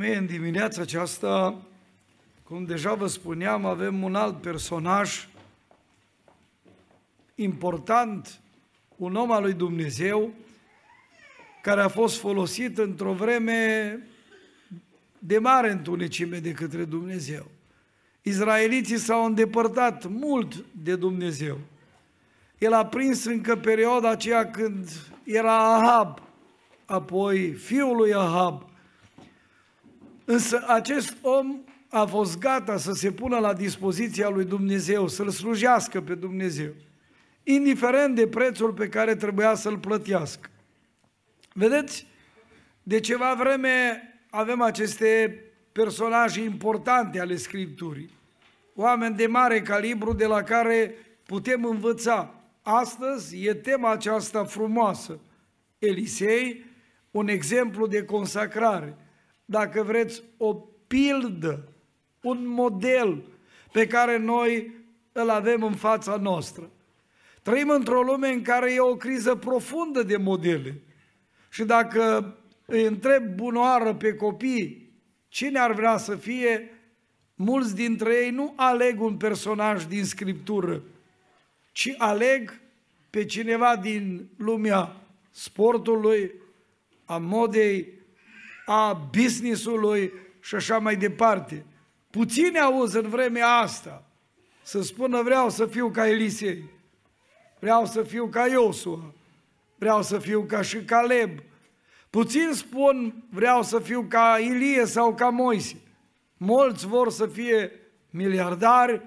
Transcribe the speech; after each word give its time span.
În 0.00 0.26
dimineața 0.26 0.82
aceasta, 0.82 1.62
cum 2.42 2.64
deja 2.64 2.94
vă 2.94 3.06
spuneam, 3.06 3.64
avem 3.64 4.02
un 4.02 4.14
alt 4.14 4.40
personaj 4.40 5.28
important, 7.34 8.40
un 8.96 9.14
om 9.14 9.32
al 9.32 9.42
lui 9.42 9.52
Dumnezeu, 9.52 10.32
care 11.62 11.80
a 11.80 11.88
fost 11.88 12.18
folosit 12.18 12.78
într-o 12.78 13.12
vreme 13.12 13.98
de 15.18 15.38
mare 15.38 15.70
întunecime 15.70 16.38
de 16.38 16.52
către 16.52 16.84
Dumnezeu. 16.84 17.46
Izraeliții 18.22 18.98
s-au 18.98 19.24
îndepărtat 19.24 20.06
mult 20.06 20.64
de 20.82 20.96
Dumnezeu. 20.96 21.58
El 22.58 22.72
a 22.72 22.86
prins 22.86 23.24
încă 23.24 23.56
perioada 23.56 24.10
aceea 24.10 24.50
când 24.50 24.88
era 25.24 25.74
Ahab, 25.74 26.22
apoi 26.84 27.52
fiul 27.52 27.96
lui 27.96 28.14
Ahab, 28.14 28.67
Însă 30.30 30.64
acest 30.66 31.16
om 31.22 31.60
a 31.88 32.04
fost 32.04 32.38
gata 32.38 32.76
să 32.76 32.92
se 32.92 33.12
pună 33.12 33.38
la 33.38 33.54
dispoziția 33.54 34.28
lui 34.28 34.44
Dumnezeu, 34.44 35.08
să-L 35.08 35.28
slujească 35.28 36.00
pe 36.00 36.14
Dumnezeu, 36.14 36.72
indiferent 37.42 38.14
de 38.14 38.26
prețul 38.26 38.72
pe 38.72 38.88
care 38.88 39.14
trebuia 39.14 39.54
să-l 39.54 39.78
plătească. 39.78 40.50
Vedeți, 41.52 42.06
de 42.82 43.00
ceva 43.00 43.34
vreme 43.34 44.02
avem 44.30 44.60
aceste 44.60 45.40
personaje 45.72 46.42
importante 46.42 47.20
ale 47.20 47.36
Scripturii, 47.36 48.10
oameni 48.74 49.16
de 49.16 49.26
mare 49.26 49.62
calibru 49.62 50.12
de 50.12 50.26
la 50.26 50.42
care 50.42 50.94
putem 51.26 51.64
învăța. 51.64 52.34
Astăzi 52.62 53.46
e 53.46 53.54
tema 53.54 53.90
aceasta 53.90 54.44
frumoasă. 54.44 55.20
Elisei, 55.78 56.64
un 57.10 57.28
exemplu 57.28 57.86
de 57.86 58.04
consacrare– 58.04 58.96
dacă 59.50 59.82
vreți, 59.82 60.22
o 60.36 60.54
pildă, 60.86 61.68
un 62.22 62.46
model 62.46 63.24
pe 63.72 63.86
care 63.86 64.18
noi 64.18 64.74
îl 65.12 65.30
avem 65.30 65.62
în 65.62 65.74
fața 65.74 66.16
noastră. 66.16 66.70
Trăim 67.42 67.68
într-o 67.68 68.02
lume 68.02 68.28
în 68.28 68.42
care 68.42 68.72
e 68.72 68.80
o 68.80 68.96
criză 68.96 69.34
profundă 69.34 70.02
de 70.02 70.16
modele. 70.16 70.80
Și 71.50 71.64
dacă 71.64 72.34
îi 72.64 72.84
întreb 72.84 73.34
bunoară 73.34 73.94
pe 73.94 74.14
copii 74.14 74.92
cine 75.28 75.58
ar 75.58 75.72
vrea 75.72 75.96
să 75.96 76.16
fie, 76.16 76.70
mulți 77.34 77.74
dintre 77.74 78.14
ei 78.14 78.30
nu 78.30 78.52
aleg 78.56 79.00
un 79.00 79.16
personaj 79.16 79.84
din 79.84 80.04
Scriptură, 80.04 80.82
ci 81.72 81.94
aleg 81.98 82.60
pe 83.10 83.24
cineva 83.24 83.76
din 83.76 84.28
lumea 84.36 84.96
sportului, 85.30 86.32
a 87.04 87.18
modei, 87.18 87.97
a 88.70 88.92
businessului 88.92 90.12
și 90.40 90.54
așa 90.54 90.78
mai 90.78 90.96
departe. 90.96 91.64
Puțini 92.10 92.58
auzi 92.58 92.96
în 92.96 93.08
vremea 93.08 93.48
asta 93.48 94.04
să 94.62 94.82
spună 94.82 95.22
vreau 95.22 95.50
să 95.50 95.66
fiu 95.66 95.90
ca 95.90 96.08
Elisei, 96.08 96.64
vreau 97.58 97.86
să 97.86 98.02
fiu 98.02 98.26
ca 98.26 98.46
Iosua, 98.46 99.14
vreau 99.78 100.02
să 100.02 100.18
fiu 100.18 100.42
ca 100.42 100.62
și 100.62 100.84
Caleb. 100.84 101.30
Puțin 102.10 102.50
spun 102.52 103.14
vreau 103.30 103.62
să 103.62 103.78
fiu 103.78 104.06
ca 104.08 104.38
Ilie 104.40 104.84
sau 104.84 105.14
ca 105.14 105.28
Moise. 105.28 105.76
Mulți 106.36 106.86
vor 106.86 107.10
să 107.10 107.26
fie 107.26 107.72
miliardari, 108.10 109.02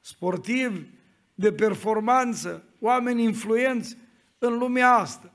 sportivi, 0.00 0.80
de 1.34 1.52
performanță, 1.52 2.64
oameni 2.80 3.22
influenți 3.22 3.96
în 4.38 4.58
lumea 4.58 4.92
asta. 4.92 5.32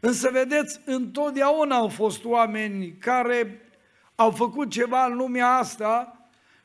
Însă, 0.00 0.30
vedeți, 0.32 0.80
întotdeauna 0.84 1.76
au 1.76 1.88
fost 1.88 2.24
oameni 2.24 2.96
care 3.00 3.60
au 4.14 4.30
făcut 4.30 4.70
ceva 4.70 5.04
în 5.04 5.16
lumea 5.16 5.48
asta 5.48 6.20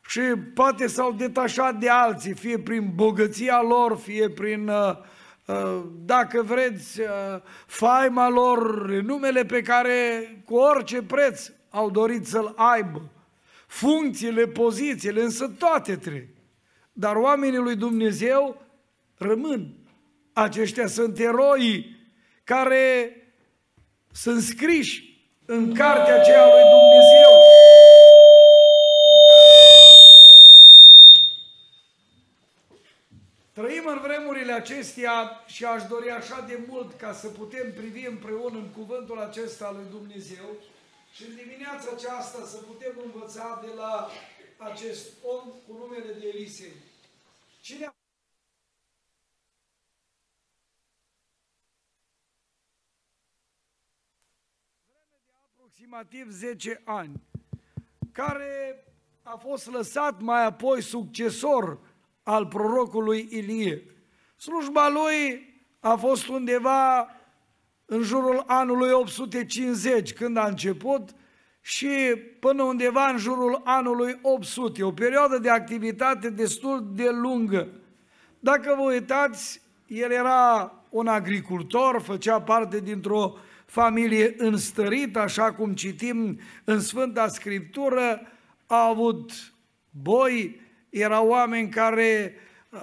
și 0.07 0.19
poate 0.53 0.87
s-au 0.87 1.11
detașat 1.11 1.75
de 1.75 1.89
alții, 1.89 2.33
fie 2.33 2.59
prin 2.59 2.91
bogăția 2.95 3.61
lor, 3.61 3.97
fie 3.97 4.29
prin, 4.29 4.67
uh, 4.67 4.97
uh, 5.45 5.83
dacă 6.05 6.41
vreți, 6.41 6.99
uh, 6.99 7.07
faima 7.65 8.29
lor, 8.29 8.89
numele 8.89 9.45
pe 9.45 9.61
care 9.61 9.93
cu 10.45 10.55
orice 10.55 11.01
preț 11.01 11.51
au 11.69 11.89
dorit 11.89 12.27
să-l 12.27 12.53
aibă, 12.55 13.01
funcțiile, 13.67 14.47
pozițiile, 14.47 15.21
însă 15.21 15.47
toate 15.47 15.95
trei. 15.95 16.29
Dar 16.93 17.15
oamenii 17.15 17.59
lui 17.59 17.75
Dumnezeu 17.75 18.61
rămân. 19.17 19.75
Aceștia 20.33 20.87
sunt 20.87 21.19
eroi 21.19 21.95
care 22.43 23.15
sunt 24.13 24.41
scriși 24.41 25.09
în 25.45 25.73
cartea 25.73 26.19
aceea 26.19 26.45
lui 26.45 26.69
Dumnezeu. 26.69 27.31
Trăim 33.53 33.87
în 33.87 33.99
vremurile 34.01 34.51
acestea 34.51 35.43
și 35.45 35.65
aș 35.65 35.83
dori 35.83 36.09
așa 36.09 36.45
de 36.47 36.59
mult 36.67 36.93
ca 36.93 37.13
să 37.13 37.27
putem 37.27 37.73
privi 37.73 38.05
împreună 38.05 38.57
în 38.57 38.69
cuvântul 38.69 39.19
acesta 39.19 39.65
al 39.65 39.75
lui 39.75 39.87
Dumnezeu 39.89 40.47
și 41.13 41.23
în 41.23 41.35
dimineața 41.35 41.89
aceasta 41.95 42.45
să 42.45 42.57
putem 42.57 42.93
învăța 43.03 43.59
de 43.65 43.71
la 43.77 44.09
acest 44.57 45.07
om 45.23 45.43
cu 45.67 45.77
numele 45.79 46.13
de 46.19 46.27
Elisei. 46.27 46.73
Cine 47.61 47.85
a 47.85 48.00
aproximativ 55.81 56.31
10 56.31 56.81
ani, 56.83 57.21
care 58.11 58.83
a 59.23 59.35
fost 59.35 59.71
lăsat 59.71 60.21
mai 60.21 60.45
apoi 60.45 60.81
succesor 60.81 61.79
al 62.23 62.47
prorocului 62.47 63.27
Ilie. 63.31 63.83
Slujba 64.37 64.89
lui 64.89 65.49
a 65.79 65.95
fost 65.95 66.27
undeva 66.27 67.09
în 67.85 68.01
jurul 68.01 68.43
anului 68.47 68.91
850, 68.91 70.13
când 70.13 70.37
a 70.37 70.45
început, 70.45 71.09
și 71.61 71.89
până 72.39 72.63
undeva 72.63 73.07
în 73.07 73.17
jurul 73.17 73.61
anului 73.63 74.19
800, 74.21 74.83
o 74.83 74.91
perioadă 74.91 75.37
de 75.37 75.49
activitate 75.49 76.29
destul 76.29 76.91
de 76.93 77.09
lungă. 77.09 77.67
Dacă 78.39 78.75
vă 78.77 78.83
uitați, 78.91 79.61
el 79.87 80.11
era 80.11 80.73
un 80.89 81.07
agricultor, 81.07 82.01
făcea 82.01 82.41
parte 82.41 82.79
dintr-o 82.79 83.35
familie 83.71 84.33
înstărită, 84.37 85.19
așa 85.19 85.53
cum 85.53 85.73
citim 85.73 86.39
în 86.63 86.79
Sfânta 86.79 87.27
Scriptură, 87.27 88.21
a 88.65 88.87
avut 88.87 89.31
boi, 89.89 90.61
erau 90.89 91.27
oameni 91.27 91.69
care 91.69 92.35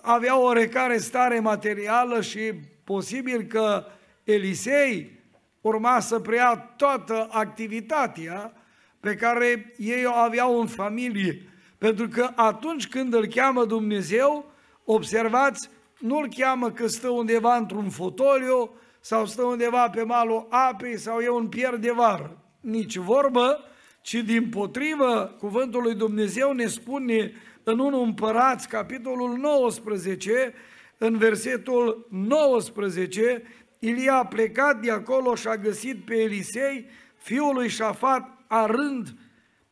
aveau 0.03 0.43
oarecare 0.43 0.99
stare 0.99 1.41
materială 1.41 2.21
și 2.21 2.53
posibil 2.84 3.43
că 3.43 3.84
Elisei 4.25 5.21
urma 5.60 6.00
să 6.00 6.19
preia 6.19 6.56
toată 6.76 7.28
activitatea 7.31 8.53
pe 9.00 9.15
care 9.15 9.75
ei 9.76 10.05
o 10.05 10.12
aveau 10.12 10.60
în 10.60 10.66
familie. 10.66 11.43
Pentru 11.78 12.09
că 12.09 12.31
atunci 12.34 12.88
când 12.88 13.15
îl 13.15 13.26
cheamă 13.26 13.65
Dumnezeu, 13.65 14.53
observați, 14.84 15.69
nu 15.99 16.16
îl 16.19 16.28
cheamă 16.37 16.70
că 16.70 16.87
stă 16.87 17.09
undeva 17.09 17.56
într-un 17.56 17.91
fotoliu, 17.91 18.70
sau 19.08 19.26
stă 19.26 19.42
undeva 19.42 19.91
pe 19.91 20.02
malul 20.02 20.46
apei 20.50 20.98
sau 20.98 21.19
e 21.19 21.28
un 21.28 21.48
pier 21.48 21.76
de 21.76 21.91
vară. 21.91 22.38
Nici 22.60 22.96
vorbă, 22.96 23.64
ci 24.00 24.14
din 24.14 24.48
potrivă, 24.48 25.34
cuvântul 25.38 25.82
lui 25.82 25.94
Dumnezeu 25.94 26.52
ne 26.52 26.66
spune 26.66 27.32
în 27.62 27.78
1 27.78 28.02
Împărați, 28.02 28.69
capitolul 28.69 29.36
19, 29.36 30.54
în 30.98 31.16
versetul 31.16 32.06
19, 32.10 33.42
Ilia 33.78 34.14
a 34.14 34.26
plecat 34.26 34.80
de 34.80 34.91
acolo 34.91 35.34
și 35.34 35.48
a 35.48 35.56
găsit 35.56 36.04
pe 36.04 36.14
Elisei, 36.14 36.86
fiul 37.16 37.54
lui 37.54 37.69
Șafat, 37.69 38.44
arând. 38.46 39.08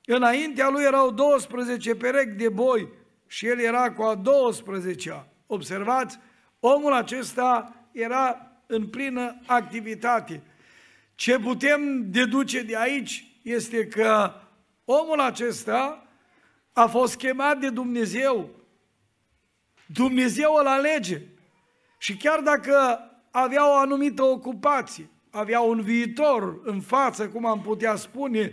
Înaintea 0.04 0.68
lui 0.68 0.82
erau 0.82 1.10
12 1.10 1.94
perechi 1.94 2.36
de 2.36 2.48
boi 2.48 2.88
și 3.26 3.46
el 3.46 3.58
era 3.58 3.92
cu 3.92 4.02
a 4.02 4.20
12-a. 4.20 5.28
Observați, 5.46 6.18
omul 6.60 6.92
acesta 6.92 7.74
era 7.92 8.50
în 8.66 8.86
plină 8.86 9.40
activitate. 9.46 10.42
Ce 11.14 11.38
putem 11.38 12.10
deduce 12.10 12.62
de 12.62 12.76
aici 12.76 13.38
este 13.42 13.86
că 13.86 14.32
omul 14.84 15.20
acesta 15.20 16.08
a 16.72 16.86
fost 16.86 17.16
chemat 17.16 17.58
de 17.58 17.70
Dumnezeu. 17.70 18.50
Dumnezeu 19.86 20.54
îl 20.54 20.66
alege. 20.66 21.20
Și 21.98 22.16
chiar 22.16 22.40
dacă 22.40 23.00
avea 23.30 23.70
o 23.70 23.74
anumită 23.74 24.22
ocupație, 24.22 25.10
avea 25.30 25.60
un 25.60 25.80
viitor 25.80 26.60
în 26.64 26.80
față, 26.80 27.28
cum 27.28 27.46
am 27.46 27.60
putea 27.60 27.96
spune, 27.96 28.52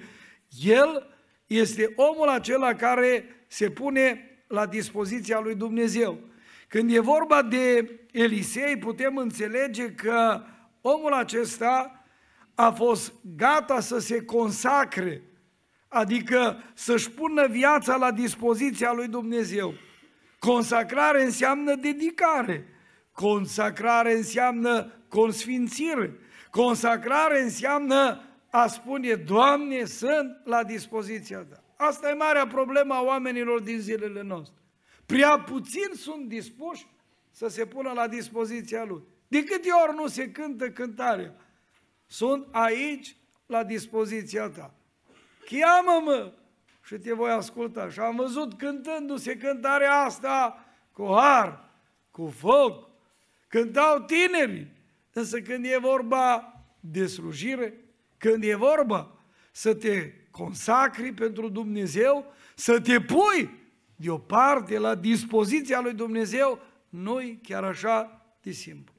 el 0.63 1.07
este 1.47 1.93
omul 1.95 2.27
acela 2.27 2.73
care 2.73 3.25
se 3.47 3.69
pune 3.69 4.29
la 4.47 4.65
dispoziția 4.65 5.39
lui 5.39 5.55
Dumnezeu. 5.55 6.19
Când 6.67 6.93
e 6.93 6.99
vorba 6.99 7.41
de 7.41 7.89
Elisei, 8.13 8.77
putem 8.77 9.17
înțelege 9.17 9.91
că 9.91 10.41
omul 10.81 11.13
acesta 11.13 12.05
a 12.55 12.71
fost 12.71 13.13
gata 13.35 13.79
să 13.79 13.99
se 13.99 14.21
consacre, 14.25 15.21
adică 15.87 16.63
să-și 16.73 17.11
pună 17.11 17.47
viața 17.47 17.95
la 17.95 18.11
dispoziția 18.11 18.91
lui 18.93 19.07
Dumnezeu. 19.07 19.73
Consacrare 20.39 21.23
înseamnă 21.23 21.75
dedicare, 21.75 22.67
consacrare 23.11 24.15
înseamnă 24.15 24.91
consfințire, 25.07 26.19
consacrare 26.49 27.41
înseamnă 27.41 28.21
a 28.49 28.67
spune, 28.67 29.13
Doamne, 29.13 29.85
sunt 29.85 30.41
la 30.43 30.63
dispoziția 30.63 31.39
Ta. 31.39 31.63
Asta 31.77 32.09
e 32.09 32.13
marea 32.13 32.47
problemă 32.47 32.93
a 32.93 33.01
oamenilor 33.01 33.61
din 33.61 33.79
zilele 33.79 34.21
noastre. 34.21 34.57
Prea 35.05 35.39
puțin 35.39 35.89
sunt 35.95 36.27
dispuși 36.27 36.87
să 37.33 37.47
se 37.47 37.65
pună 37.65 37.91
la 37.91 38.07
dispoziția 38.07 38.83
Lui. 38.83 39.03
De 39.27 39.43
câte 39.43 39.69
ori 39.87 39.95
nu 39.95 40.07
se 40.07 40.31
cântă 40.31 40.69
cântarea? 40.69 41.35
Sunt 42.07 42.47
aici 42.51 43.15
la 43.45 43.63
dispoziția 43.63 44.49
ta. 44.49 44.73
Cheamă-mă 45.45 46.33
și 46.83 46.95
te 46.97 47.13
voi 47.13 47.31
asculta. 47.31 47.89
Și 47.89 47.99
am 47.99 48.15
văzut 48.15 48.57
cântându-se 48.57 49.37
cântarea 49.37 49.93
asta 49.93 50.65
cu 50.91 51.05
har, 51.05 51.69
cu 52.11 52.33
foc. 52.37 52.89
Cântau 53.47 53.99
tinerii. 53.99 54.71
Însă 55.13 55.41
când 55.41 55.65
e 55.65 55.77
vorba 55.77 56.53
de 56.79 57.05
slujire, 57.05 57.73
când 58.17 58.43
e 58.43 58.55
vorba 58.55 59.11
să 59.51 59.75
te 59.75 60.11
consacri 60.31 61.13
pentru 61.13 61.49
Dumnezeu, 61.49 62.33
să 62.55 62.81
te 62.81 63.01
pui 63.01 63.61
deoparte 63.95 64.77
la 64.77 64.95
dispoziția 64.95 65.81
lui 65.81 65.93
Dumnezeu, 65.93 66.59
nu 66.93 67.39
chiar 67.43 67.63
așa 67.63 68.25
de 68.41 68.51
simplu. 68.51 68.93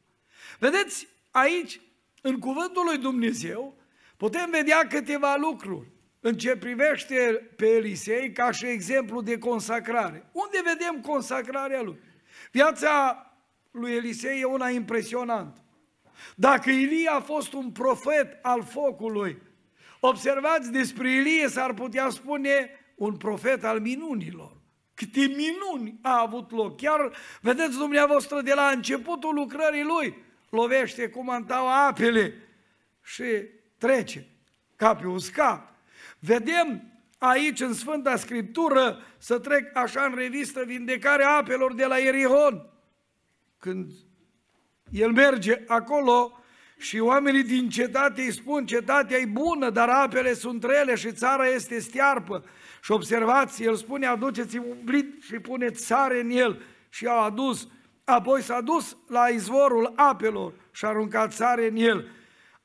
Vedeți, 0.58 1.08
aici, 1.30 1.80
în 2.22 2.38
cuvântul 2.38 2.84
lui 2.84 2.98
Dumnezeu, 2.98 3.78
putem 4.16 4.50
vedea 4.50 4.86
câteva 4.86 5.36
lucruri 5.36 5.90
în 6.20 6.36
ce 6.36 6.56
privește 6.56 7.50
pe 7.56 7.66
Elisei 7.66 8.32
ca 8.32 8.50
și 8.50 8.66
exemplu 8.66 9.22
de 9.22 9.38
consacrare. 9.38 10.28
Unde 10.32 10.62
vedem 10.64 11.00
consacrarea 11.00 11.82
lui? 11.82 11.98
Viața 12.50 13.26
lui 13.70 13.92
Elisei 13.92 14.40
e 14.40 14.44
una 14.44 14.68
impresionantă. 14.68 15.64
Dacă 16.36 16.70
Ilie 16.70 17.08
a 17.08 17.20
fost 17.20 17.52
un 17.52 17.70
profet 17.70 18.38
al 18.42 18.62
focului, 18.62 19.42
observați 20.00 20.70
despre 20.70 21.10
Ilie 21.10 21.48
s-ar 21.48 21.74
putea 21.74 22.08
spune 22.10 22.70
un 22.94 23.16
profet 23.16 23.64
al 23.64 23.80
minunilor. 23.80 24.53
Câte 24.94 25.20
minuni 25.20 25.98
a 26.02 26.20
avut 26.20 26.50
loc. 26.50 26.76
Chiar 26.76 27.12
vedeți 27.40 27.76
dumneavoastră 27.76 28.40
de 28.40 28.54
la 28.54 28.68
începutul 28.68 29.34
lucrării 29.34 29.82
lui, 29.82 30.22
lovește 30.48 31.08
cu 31.08 31.24
mantaua 31.24 31.86
apele 31.86 32.34
și 33.02 33.24
trece 33.78 34.26
ca 34.76 34.94
pe 34.94 35.06
uscat. 35.06 35.74
Vedem 36.18 36.82
aici 37.18 37.60
în 37.60 37.72
Sfânta 37.72 38.16
Scriptură 38.16 38.98
să 39.18 39.38
trec 39.38 39.76
așa 39.76 40.04
în 40.04 40.14
revistă 40.14 40.64
vindecarea 40.64 41.36
apelor 41.36 41.74
de 41.74 41.84
la 41.84 41.98
Ierihon. 41.98 42.66
Când 43.58 43.92
el 44.90 45.12
merge 45.12 45.62
acolo 45.66 46.43
și 46.84 46.98
oamenii 46.98 47.42
din 47.42 47.68
cetate 47.68 48.22
îi 48.22 48.32
spun, 48.32 48.66
cetatea 48.66 49.18
e 49.18 49.24
bună, 49.26 49.70
dar 49.70 49.88
apele 49.88 50.34
sunt 50.34 50.64
rele 50.64 50.94
și 50.94 51.12
țara 51.12 51.46
este 51.46 51.78
stiarpă. 51.78 52.44
Și 52.82 52.90
observați, 52.90 53.62
el 53.62 53.74
spune, 53.74 54.06
aduceți 54.06 54.56
un 54.56 54.76
blit 54.84 55.22
și 55.22 55.38
puneți 55.38 55.86
sare 55.86 56.20
în 56.20 56.30
el. 56.30 56.62
Și 56.88 57.06
au 57.06 57.24
adus. 57.24 57.68
Apoi 58.04 58.42
s-a 58.42 58.60
dus 58.60 58.96
la 59.08 59.28
izvorul 59.28 59.92
apelor 59.96 60.52
și 60.70 60.84
a 60.84 60.88
aruncat 60.88 61.32
sare 61.32 61.68
în 61.68 61.76
el. 61.76 62.08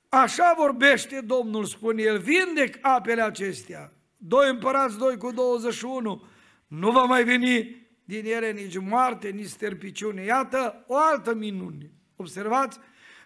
Așa 0.09 0.53
vorbește 0.57 1.21
Domnul, 1.21 1.65
spune 1.65 2.01
el, 2.01 2.17
vindec 2.19 2.77
apele 2.81 3.21
acestea. 3.21 3.93
Doi 4.17 4.49
împărați, 4.49 4.97
doi 4.97 5.17
cu 5.17 5.31
21. 5.31 6.23
Nu 6.67 6.91
va 6.91 7.03
mai 7.03 7.23
veni 7.23 7.87
din 8.03 8.25
ele 8.25 8.51
nici 8.51 8.77
moarte, 8.77 9.29
nici 9.29 9.47
sterpiciune. 9.47 10.23
Iată 10.23 10.83
o 10.87 10.95
altă 10.97 11.33
minune. 11.33 11.91
Observați? 12.15 12.79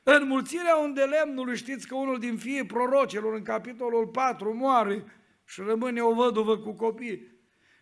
Înmulțirea 0.03 0.75
unde 0.75 1.01
lemnului, 1.01 1.57
știți 1.57 1.87
că 1.87 1.95
unul 1.95 2.19
din 2.19 2.37
fii 2.37 2.65
prorocelor 2.65 3.33
în 3.33 3.43
capitolul 3.43 4.07
4 4.07 4.55
moare 4.55 5.03
și 5.45 5.61
rămâne 5.61 6.01
o 6.01 6.13
văduvă 6.13 6.57
cu 6.57 6.71
copii. 6.71 7.31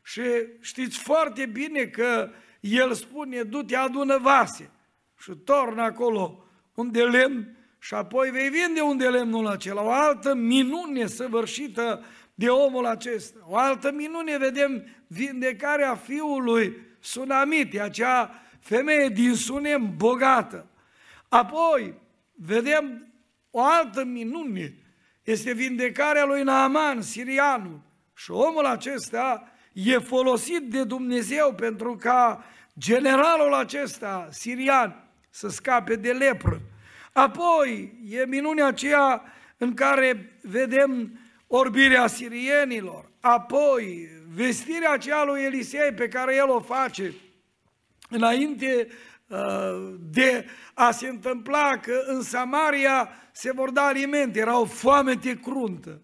Și 0.03 0.21
știți 0.59 0.97
foarte 0.97 1.45
bine 1.45 1.85
că 1.85 2.29
el 2.59 2.93
spune, 2.93 3.43
du-te 3.43 3.75
adună 3.75 4.17
vase 4.17 4.69
și 5.17 5.31
tornă 5.31 5.81
acolo 5.81 6.43
unde 6.73 7.03
lemn 7.03 7.55
și 7.79 7.93
apoi 7.93 8.29
vei 8.29 8.49
vinde 8.49 8.81
unde 8.81 9.09
lemnul 9.09 9.47
acela. 9.47 9.83
O 9.83 9.91
altă 9.91 10.33
minune 10.35 11.05
săvârșită 11.05 12.03
de 12.33 12.49
omul 12.49 12.85
acesta. 12.85 13.39
O 13.45 13.57
altă 13.57 13.91
minune 13.91 14.37
vedem 14.37 14.85
vindecarea 15.07 15.95
fiului 15.95 16.77
Sunamite, 16.99 17.79
acea 17.79 18.41
femeie 18.59 19.09
din 19.09 19.35
Sunem 19.35 19.93
bogată. 19.97 20.65
Apoi 21.29 21.93
vedem 22.35 23.13
o 23.51 23.63
altă 23.63 24.03
minune, 24.03 24.73
este 25.23 25.53
vindecarea 25.53 26.25
lui 26.25 26.43
Naaman, 26.43 27.01
sirianul. 27.01 27.79
Și 28.15 28.31
omul 28.31 28.65
acesta 28.65 29.51
e 29.73 29.97
folosit 29.97 30.61
de 30.61 30.83
Dumnezeu 30.83 31.53
pentru 31.53 31.95
ca 31.95 32.45
generalul 32.79 33.53
acesta, 33.53 34.27
sirian, 34.31 35.07
să 35.29 35.49
scape 35.49 35.95
de 35.95 36.11
lepră. 36.11 36.61
Apoi 37.13 37.93
e 38.09 38.25
minunea 38.25 38.65
aceea 38.65 39.23
în 39.57 39.73
care 39.73 40.39
vedem 40.41 41.19
orbirea 41.47 42.07
sirienilor. 42.07 43.11
Apoi 43.19 44.09
vestirea 44.33 44.91
aceea 44.91 45.23
lui 45.23 45.41
Elisei 45.41 45.91
pe 45.91 46.07
care 46.07 46.35
el 46.35 46.49
o 46.49 46.59
face 46.59 47.13
înainte 48.09 48.87
uh, 48.87 48.93
de 49.99 50.45
a 50.73 50.91
se 50.91 51.07
întâmpla 51.07 51.77
că 51.81 52.03
în 52.07 52.21
Samaria 52.21 53.09
se 53.31 53.51
vor 53.51 53.69
da 53.69 53.81
alimente, 53.81 54.39
era 54.39 54.59
o 54.59 54.65
foamete 54.65 55.39
cruntă. 55.43 56.01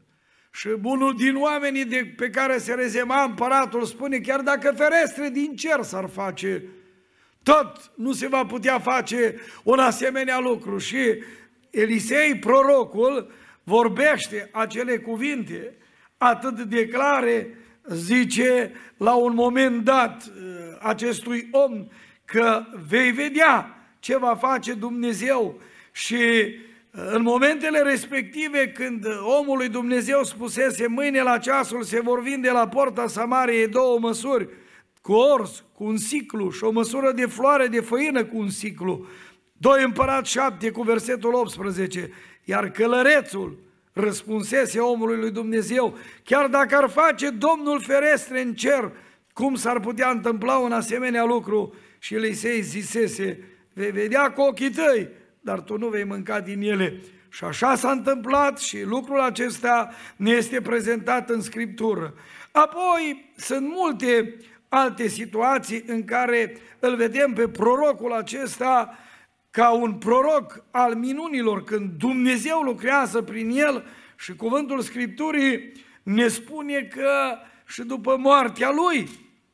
Și 0.52 0.68
unul 0.84 1.16
din 1.16 1.36
oamenii 1.36 1.86
de, 1.86 2.14
pe 2.16 2.30
care 2.30 2.58
se 2.58 2.74
rezema 2.74 3.24
împăratul 3.24 3.84
spune, 3.84 4.18
chiar 4.18 4.40
dacă 4.40 4.72
ferestre 4.72 5.30
din 5.30 5.56
cer 5.56 5.82
s-ar 5.82 6.10
face, 6.10 6.64
tot 7.44 7.92
nu 7.96 8.14
se 8.14 8.28
va 8.28 8.46
putea 8.46 8.80
face 8.80 9.36
un 9.64 9.80
asemenea 9.80 10.40
lucru. 10.40 10.78
Și 10.78 11.24
Elisei, 11.70 12.36
prorocul, 12.40 13.32
vorbește 13.64 14.50
acele 14.52 14.98
cuvinte 14.98 15.74
atât 16.18 16.62
de 16.62 16.88
clare, 16.88 17.58
zice 17.90 18.72
la 18.98 19.14
un 19.14 19.34
moment 19.34 19.84
dat 19.84 20.24
uh, 20.26 20.78
acestui 20.80 21.48
om 21.52 21.88
că 22.28 22.64
vei 22.88 23.12
vedea 23.12 23.78
ce 24.00 24.18
va 24.18 24.36
face 24.36 24.74
Dumnezeu 24.74 25.60
și 25.92 26.16
uh, 26.16 27.02
în 27.12 27.22
momentele 27.22 27.80
respective 27.80 28.72
când 28.72 29.06
omul 29.40 29.58
lui 29.58 29.70
Dumnezeu 29.70 30.24
spusese 30.24 30.88
mâine 30.88 31.22
la 31.22 31.38
ceasul 31.38 31.84
se 31.84 32.00
vor 32.02 32.22
vinde 32.22 32.50
la 32.50 32.68
porta 32.68 33.08
Samariei 33.08 33.68
două 33.68 34.00
măsuri, 34.00 34.50
cu 35.02 35.12
ors, 35.12 35.64
cu 35.74 35.84
un 35.84 35.98
ciclu 35.98 36.52
și 36.52 36.64
o 36.64 36.72
măsură 36.72 37.12
de 37.12 37.26
floare 37.26 37.68
de 37.68 37.80
făină 37.80 38.24
cu 38.26 38.38
un 38.38 38.50
ciclu. 38.50 39.06
Doi 39.54 39.84
împărat 39.84 40.26
șapte 40.26 40.72
cu 40.72 40.82
versetul 40.82 41.34
18, 41.34 42.12
iar 42.44 42.72
călărețul 42.72 43.58
răspunsese 43.94 44.80
omului 44.80 45.18
lui 45.18 45.32
Dumnezeu, 45.32 45.98
chiar 46.24 46.48
dacă 46.48 46.76
ar 46.76 46.90
face 46.90 47.30
Domnul 47.30 47.82
ferestre 47.82 48.42
în 48.42 48.54
cer, 48.54 48.92
cum 49.34 49.56
s-ar 49.56 49.80
putea 49.80 50.10
întâmpla 50.10 50.58
un 50.58 50.72
asemenea 50.72 51.24
lucru? 51.24 51.74
Și 52.00 52.14
Elisei 52.16 52.62
zisese, 52.62 53.40
vei 53.74 53.92
vedea 53.92 54.32
cu 54.32 54.42
ochii 54.42 54.72
tăi, 54.72 55.10
dar 55.40 55.62
tu 55.62 55.78
nu 55.78 55.88
vei 55.88 56.04
mânca 56.04 56.40
din 56.40 56.62
ele. 56.62 57.02
Și 57.30 57.44
așa 57.44 57.76
s-a 57.76 57.92
întâmplat 57.92 58.60
și 58.60 58.82
lucrul 58.82 59.20
acesta 59.20 59.90
ne 60.16 60.32
este 60.32 60.62
prezentat 60.62 61.30
în 61.30 61.42
Scriptură. 61.42 62.14
Apoi 62.52 63.32
sunt 63.36 63.68
multe 63.68 64.36
alte 64.70 65.08
situații 65.08 65.84
în 65.88 66.06
care 66.06 66.58
îl 66.80 66.96
vedem 66.96 67.34
pe 67.34 67.48
prorocul 67.48 68.14
acesta 68.14 68.98
ca 69.52 69.72
un 69.72 69.94
proroc 69.94 70.64
al 70.72 70.96
minunilor, 70.96 71.64
când 71.64 71.92
Dumnezeu 71.98 72.60
lucrează 72.60 73.22
prin 73.22 73.50
el 73.50 73.86
și 74.18 74.36
cuvântul 74.36 74.82
Scripturii 74.82 75.72
ne 76.04 76.28
spune 76.28 76.82
că 76.82 77.38
și 77.68 77.84
după 77.84 78.18
moartea 78.20 78.72
lui, 78.72 79.10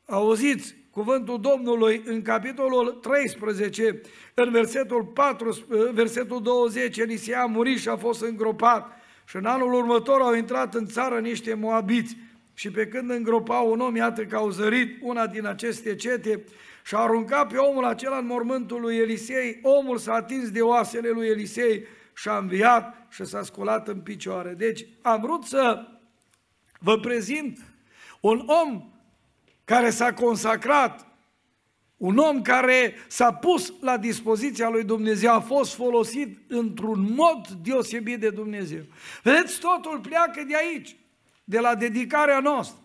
auziți, 0.06 0.74
cuvântul 0.94 1.40
Domnului 1.40 2.02
în 2.04 2.22
capitolul 2.22 2.90
13, 2.90 4.00
în 4.34 4.50
versetul, 4.50 5.04
4, 5.04 5.56
versetul 5.92 6.42
20, 6.42 6.96
Elisea 6.96 7.42
a 7.42 7.46
murit 7.46 7.78
și 7.78 7.88
a 7.88 7.96
fost 7.96 8.22
îngropat. 8.22 8.92
Și 9.26 9.36
în 9.36 9.44
anul 9.44 9.74
următor 9.74 10.20
au 10.20 10.34
intrat 10.34 10.74
în 10.74 10.86
țară 10.86 11.18
niște 11.18 11.54
moabiți. 11.54 12.16
Și 12.54 12.70
pe 12.70 12.86
când 12.86 13.10
îngropau 13.10 13.70
un 13.70 13.80
om, 13.80 13.96
iată 13.96 14.24
că 14.24 14.36
au 14.36 14.50
zărit 14.50 14.98
una 15.02 15.26
din 15.26 15.46
aceste 15.46 15.94
cete 15.94 16.44
și 16.84 16.94
a 16.94 16.98
aruncat 16.98 17.48
pe 17.52 17.56
omul 17.56 17.84
acela 17.84 18.16
în 18.16 18.26
mormântul 18.26 18.80
lui 18.80 18.96
Elisei, 18.96 19.60
omul 19.62 19.98
s-a 19.98 20.12
atins 20.12 20.50
de 20.50 20.60
oasele 20.60 21.08
lui 21.08 21.26
Elisei 21.26 21.86
și 22.16 22.28
a 22.28 22.36
înviat 22.36 23.06
și 23.10 23.24
s-a 23.24 23.42
sculat 23.42 23.88
în 23.88 24.00
picioare. 24.00 24.54
Deci 24.56 24.86
am 25.02 25.20
vrut 25.20 25.44
să 25.44 25.88
Vă 26.84 26.98
prezint 26.98 27.58
un 28.20 28.48
om 28.64 28.93
care 29.64 29.90
s-a 29.90 30.12
consacrat, 30.12 31.06
un 31.96 32.16
om 32.16 32.42
care 32.42 32.94
s-a 33.08 33.32
pus 33.32 33.72
la 33.80 33.96
dispoziția 33.96 34.68
lui 34.68 34.84
Dumnezeu, 34.84 35.32
a 35.32 35.40
fost 35.40 35.74
folosit 35.74 36.38
într-un 36.48 37.12
mod 37.14 37.48
deosebit 37.48 38.20
de 38.20 38.30
Dumnezeu. 38.30 38.82
Vedeți, 39.22 39.60
totul 39.60 40.00
pleacă 40.00 40.42
de 40.42 40.56
aici, 40.56 40.96
de 41.44 41.58
la 41.58 41.74
dedicarea 41.74 42.40
noastră. 42.40 42.78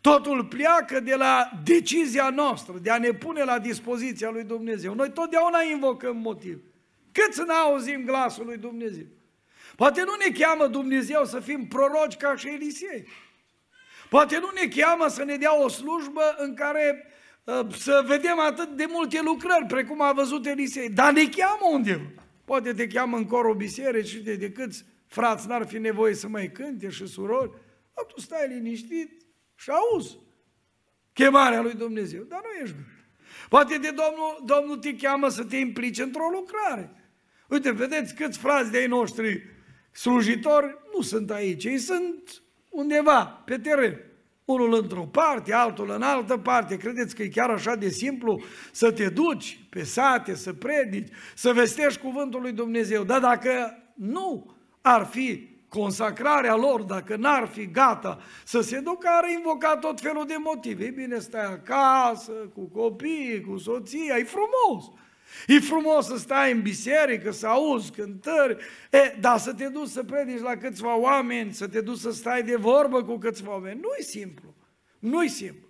Totul 0.00 0.44
pleacă 0.44 1.00
de 1.00 1.14
la 1.14 1.50
decizia 1.64 2.30
noastră, 2.30 2.74
de 2.82 2.90
a 2.90 2.98
ne 2.98 3.12
pune 3.12 3.44
la 3.44 3.58
dispoziția 3.58 4.30
lui 4.30 4.44
Dumnezeu. 4.44 4.94
Noi 4.94 5.10
totdeauna 5.10 5.62
invocăm 5.62 6.16
motiv. 6.16 6.58
Cât 7.12 7.32
să 7.32 7.44
ne 7.46 7.52
auzim 7.52 8.04
glasul 8.04 8.44
lui 8.44 8.56
Dumnezeu? 8.56 9.06
Poate 9.76 10.02
nu 10.04 10.12
ne 10.26 10.38
cheamă 10.38 10.66
Dumnezeu 10.66 11.24
să 11.24 11.40
fim 11.40 11.66
proroci 11.66 12.16
ca 12.16 12.36
și 12.36 12.48
Elisei. 12.48 13.06
Poate 14.12 14.38
nu 14.38 14.50
ne 14.54 14.68
cheamă 14.68 15.08
să 15.08 15.24
ne 15.24 15.36
dea 15.36 15.62
o 15.62 15.68
slujbă 15.68 16.34
în 16.38 16.54
care 16.54 17.06
uh, 17.44 17.74
să 17.76 18.04
vedem 18.06 18.38
atât 18.38 18.68
de 18.68 18.84
multe 18.88 19.20
lucrări, 19.22 19.66
precum 19.66 20.02
a 20.02 20.12
văzut 20.12 20.46
Elisei, 20.46 20.90
dar 20.90 21.12
ne 21.12 21.28
cheamă 21.28 21.68
undeva. 21.72 22.10
Poate 22.44 22.72
te 22.72 22.86
cheamă 22.86 23.16
în 23.16 23.26
corul 23.26 23.54
biserici 23.54 24.14
de, 24.14 24.34
de 24.34 24.50
câți 24.50 24.84
frați 25.06 25.46
n-ar 25.46 25.66
fi 25.66 25.78
nevoie 25.78 26.14
să 26.14 26.28
mai 26.28 26.52
cânte 26.52 26.88
și 26.88 27.06
surori, 27.06 27.50
dar 27.94 28.04
tu 28.04 28.20
stai 28.20 28.48
liniștit 28.48 29.22
și 29.54 29.70
auzi 29.70 30.18
chemarea 31.12 31.60
lui 31.60 31.74
Dumnezeu, 31.74 32.22
dar 32.22 32.40
nu 32.42 32.62
ești 32.62 32.74
gând. 32.74 32.86
Poate 33.48 33.78
de 33.78 33.88
Domnul, 33.88 34.42
Domnul 34.44 34.76
te 34.76 34.96
cheamă 34.96 35.28
să 35.28 35.44
te 35.44 35.56
implici 35.56 35.98
într-o 35.98 36.28
lucrare. 36.32 36.90
Uite, 37.48 37.70
vedeți 37.70 38.14
câți 38.14 38.38
frați 38.38 38.70
de-ai 38.70 38.86
noștri 38.86 39.42
slujitori 39.90 40.78
nu 40.94 41.02
sunt 41.02 41.30
aici, 41.30 41.64
ei 41.64 41.78
sunt 41.78 42.42
undeva, 42.72 43.42
pe 43.44 43.58
teren. 43.58 44.00
Unul 44.44 44.74
într-o 44.74 45.02
parte, 45.02 45.52
altul 45.52 45.90
în 45.90 46.02
altă 46.02 46.36
parte. 46.36 46.76
Credeți 46.76 47.14
că 47.14 47.22
e 47.22 47.28
chiar 47.28 47.50
așa 47.50 47.74
de 47.74 47.88
simplu 47.88 48.42
să 48.72 48.92
te 48.92 49.08
duci 49.08 49.60
pe 49.70 49.82
sate, 49.82 50.34
să 50.34 50.52
predici, 50.52 51.12
să 51.34 51.52
vestești 51.52 52.00
cuvântul 52.00 52.40
lui 52.40 52.52
Dumnezeu. 52.52 53.02
Dar 53.02 53.20
dacă 53.20 53.82
nu 53.94 54.56
ar 54.80 55.04
fi 55.04 55.50
consacrarea 55.68 56.56
lor, 56.56 56.82
dacă 56.82 57.16
n-ar 57.16 57.46
fi 57.46 57.70
gata 57.70 58.18
să 58.44 58.60
se 58.60 58.80
ducă, 58.80 59.08
ar 59.10 59.30
invoca 59.30 59.76
tot 59.76 60.00
felul 60.00 60.26
de 60.26 60.36
motive. 60.38 60.84
E 60.84 60.90
bine, 60.90 61.18
stai 61.18 61.44
acasă, 61.44 62.32
cu 62.32 62.60
copiii, 62.60 63.40
cu 63.40 63.56
soția, 63.56 64.16
e 64.18 64.24
frumos. 64.24 64.84
E 65.46 65.60
frumos 65.60 66.06
să 66.06 66.16
stai 66.16 66.52
în 66.52 66.62
biserică, 66.62 67.32
să 67.32 67.46
auzi 67.46 67.90
cântări, 67.90 68.56
e, 68.90 69.16
dar 69.20 69.38
să 69.38 69.54
te 69.54 69.68
duci 69.68 69.88
să 69.88 70.02
predici 70.02 70.40
la 70.40 70.56
câțiva 70.56 70.96
oameni, 70.96 71.52
să 71.52 71.68
te 71.68 71.80
duci 71.80 71.98
să 71.98 72.12
stai 72.12 72.42
de 72.42 72.56
vorbă 72.56 73.02
cu 73.02 73.18
câțiva 73.18 73.50
oameni, 73.50 73.80
nu 73.80 73.88
e 73.98 74.02
simplu. 74.02 74.54
Nu 74.98 75.22
e 75.22 75.28
simplu. 75.28 75.68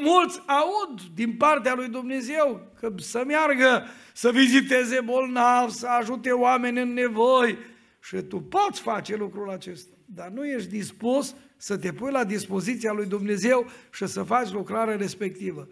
Mulți 0.00 0.42
aud 0.46 1.00
din 1.14 1.36
partea 1.36 1.74
lui 1.74 1.88
Dumnezeu 1.88 2.72
că 2.80 2.92
să 2.96 3.24
meargă, 3.26 3.84
să 4.12 4.30
viziteze 4.30 5.00
bolnavi, 5.00 5.72
să 5.72 5.86
ajute 5.86 6.30
oameni 6.30 6.80
în 6.80 6.92
nevoi. 6.92 7.58
Și 8.00 8.16
tu 8.16 8.40
poți 8.40 8.80
face 8.80 9.16
lucrul 9.16 9.50
acesta, 9.50 9.94
dar 10.04 10.28
nu 10.28 10.46
ești 10.46 10.68
dispus 10.68 11.34
să 11.56 11.76
te 11.76 11.92
pui 11.92 12.10
la 12.10 12.24
dispoziția 12.24 12.92
lui 12.92 13.06
Dumnezeu 13.06 13.70
și 13.92 14.06
să 14.06 14.22
faci 14.22 14.50
lucrarea 14.50 14.96
respectivă. 14.96 15.68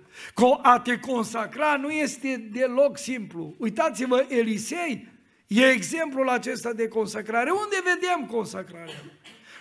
A 0.62 0.81
te 0.81 0.99
consacra 0.99 1.77
nu 1.77 1.91
este 1.91 2.49
deloc 2.53 2.99
simplu. 2.99 3.55
Uitați-vă, 3.59 4.27
Elisei 4.29 5.09
e 5.47 5.71
exemplul 5.71 6.29
acesta 6.29 6.73
de 6.73 6.89
consacrare. 6.89 7.51
Unde 7.51 7.77
vedem 7.95 8.27
consacrarea? 8.27 8.95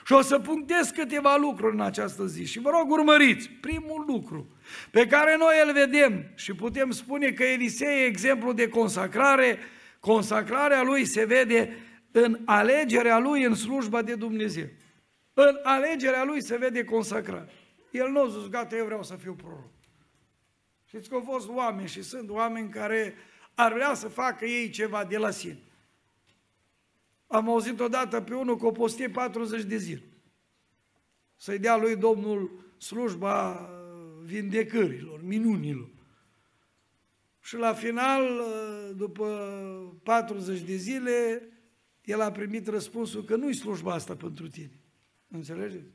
Și 0.05 0.13
o 0.13 0.21
să 0.21 0.39
punctez 0.39 0.89
câteva 0.89 1.35
lucruri 1.35 1.73
în 1.73 1.81
această 1.81 2.25
zi 2.25 2.45
și 2.45 2.59
vă 2.59 2.69
rog 2.69 2.91
urmăriți. 2.91 3.49
Primul 3.49 4.03
lucru 4.07 4.47
pe 4.91 5.07
care 5.07 5.35
noi 5.37 5.53
îl 5.65 5.73
vedem 5.73 6.31
și 6.35 6.53
putem 6.53 6.91
spune 6.91 7.31
că 7.31 7.43
Elisei 7.43 8.01
e 8.01 8.05
exemplu 8.05 8.53
de 8.53 8.67
consacrare, 8.67 9.57
consacrarea 9.99 10.83
lui 10.83 11.05
se 11.05 11.25
vede 11.25 11.77
în 12.11 12.39
alegerea 12.45 13.19
lui 13.19 13.43
în 13.43 13.55
slujba 13.55 14.01
de 14.01 14.15
Dumnezeu. 14.15 14.65
În 15.33 15.59
alegerea 15.63 16.23
lui 16.23 16.41
se 16.41 16.57
vede 16.57 16.83
consacrat. 16.83 17.49
El 17.91 18.09
nu 18.09 18.21
a 18.21 18.27
zis, 18.27 18.49
gata, 18.49 18.75
eu 18.75 18.85
vreau 18.85 19.03
să 19.03 19.15
fiu 19.15 19.33
proroc. 19.33 19.71
Știți 20.85 21.09
că 21.09 21.15
au 21.15 21.21
fost 21.21 21.49
oameni 21.49 21.87
și 21.87 22.01
sunt 22.01 22.29
oameni 22.29 22.69
care 22.69 23.15
ar 23.53 23.73
vrea 23.73 23.93
să 23.93 24.07
facă 24.07 24.45
ei 24.45 24.69
ceva 24.69 25.05
de 25.05 25.17
la 25.17 25.29
sine. 25.29 25.59
Am 27.27 27.49
auzit 27.49 27.79
odată 27.79 28.21
pe 28.21 28.35
unul 28.35 28.57
că 28.57 28.65
o 28.65 28.71
postie 28.71 29.09
40 29.09 29.63
de 29.63 29.77
zile. 29.77 30.03
Să-i 31.35 31.59
dea 31.59 31.77
lui 31.77 31.95
Domnul 31.95 32.73
slujba 32.77 33.69
vindecărilor, 34.23 35.23
minunilor. 35.23 35.89
Și 37.39 37.55
la 37.55 37.73
final, 37.73 38.43
după 38.95 39.25
40 40.03 40.59
de 40.59 40.75
zile, 40.75 41.47
el 42.03 42.21
a 42.21 42.31
primit 42.31 42.67
răspunsul 42.67 43.23
că 43.23 43.35
nu-i 43.35 43.53
slujba 43.53 43.93
asta 43.93 44.15
pentru 44.15 44.47
tine. 44.47 44.80
Înțelegeți? 45.31 45.89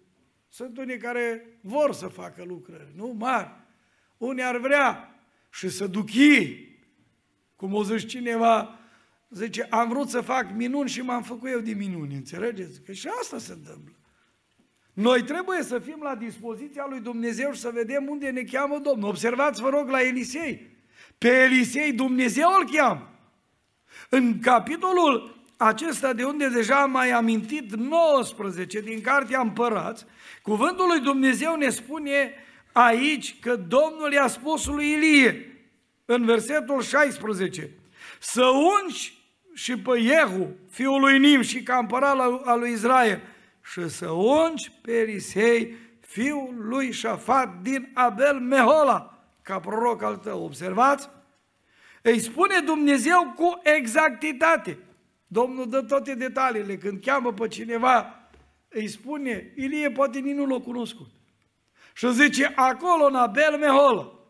Sunt 0.49 0.79
unii 0.79 0.99
care 0.99 1.59
vor 1.61 1.93
să 1.93 2.07
facă 2.07 2.45
lucrări, 2.45 2.93
nu 2.95 3.15
mari. 3.19 3.51
Unii 4.17 4.43
ar 4.43 4.59
vrea 4.59 5.15
și 5.51 5.69
să 5.69 5.87
duc 5.87 6.15
ei. 6.15 6.75
Cum 7.57 7.75
o 7.75 7.83
zice 7.83 8.07
cineva, 8.07 8.79
zice, 9.31 9.63
am 9.63 9.89
vrut 9.89 10.09
să 10.09 10.21
fac 10.21 10.53
minuni 10.55 10.89
și 10.89 11.01
m-am 11.01 11.23
făcut 11.23 11.51
eu 11.51 11.61
de 11.61 11.73
minuni, 11.73 12.15
înțelegeți? 12.15 12.83
Că 12.83 12.93
și 12.93 13.09
asta 13.21 13.39
se 13.39 13.53
întâmplă. 13.53 13.95
Noi 14.93 15.23
trebuie 15.23 15.63
să 15.63 15.79
fim 15.79 16.01
la 16.03 16.15
dispoziția 16.15 16.87
lui 16.89 17.01
Dumnezeu 17.01 17.53
și 17.53 17.61
să 17.61 17.71
vedem 17.71 18.07
unde 18.09 18.31
ne 18.31 18.43
cheamă 18.43 18.79
Domnul. 18.79 19.09
Observați, 19.09 19.61
vă 19.61 19.69
rog, 19.69 19.89
la 19.89 20.03
Elisei. 20.03 20.77
Pe 21.19 21.29
Elisei 21.29 21.93
Dumnezeu 21.93 22.49
îl 22.61 22.71
cheamă. 22.71 23.11
În 24.11 24.41
capitolul 24.41 25.36
acesta 25.57 26.13
de 26.13 26.25
unde 26.25 26.49
deja 26.49 26.81
am 26.81 26.91
mai 26.91 27.11
amintit 27.11 27.75
19 27.75 28.81
din 28.81 29.01
Cartea 29.01 29.41
Împărați, 29.41 30.07
cuvântul 30.43 30.87
lui 30.87 31.01
Dumnezeu 31.01 31.57
ne 31.57 31.69
spune 31.69 32.35
aici 32.73 33.39
că 33.41 33.57
Domnul 33.57 34.13
i-a 34.13 34.27
spus 34.27 34.67
lui 34.67 34.93
Ilie, 34.93 35.51
în 36.05 36.25
versetul 36.25 36.83
16, 36.83 37.71
să 38.21 38.45
ungi 38.45 39.19
și 39.55 39.79
pe 39.79 39.99
Iehu, 39.99 40.57
fiul 40.71 41.01
lui 41.01 41.19
Nim 41.19 41.41
și 41.41 41.63
ca 41.63 41.77
împărat 41.77 42.19
al 42.45 42.59
lui 42.59 42.73
Israel, 42.73 43.21
și 43.73 43.89
să 43.89 44.11
ungi 44.11 44.73
pe 44.83 44.93
Elisei, 44.93 45.75
fiul 46.01 46.55
lui 46.59 46.93
Șafat 46.93 47.61
din 47.63 47.91
Abel 47.95 48.39
Mehola, 48.41 49.29
ca 49.43 49.61
proroc 49.61 50.03
al 50.03 50.17
tău. 50.17 50.45
Observați? 50.45 51.09
Îi 52.03 52.21
spune 52.21 52.61
Dumnezeu 52.61 53.33
cu 53.37 53.61
exactitate. 53.63 54.79
Domnul 55.27 55.69
dă 55.69 55.83
toate 55.83 56.15
detaliile. 56.15 56.77
Când 56.77 57.01
cheamă 57.05 57.33
pe 57.33 57.49
cineva, 57.49 58.29
îi 58.69 58.89
spune, 58.89 59.53
Ilie 59.57 59.91
poate 59.91 60.19
nici 60.19 60.35
nu 60.35 60.47
l-a 60.47 60.61
cunoscut. 60.61 61.11
Și 61.95 62.13
zice, 62.13 62.53
acolo 62.57 63.05
în 63.05 63.15
Abel 63.15 63.59
Mehol, 63.59 64.29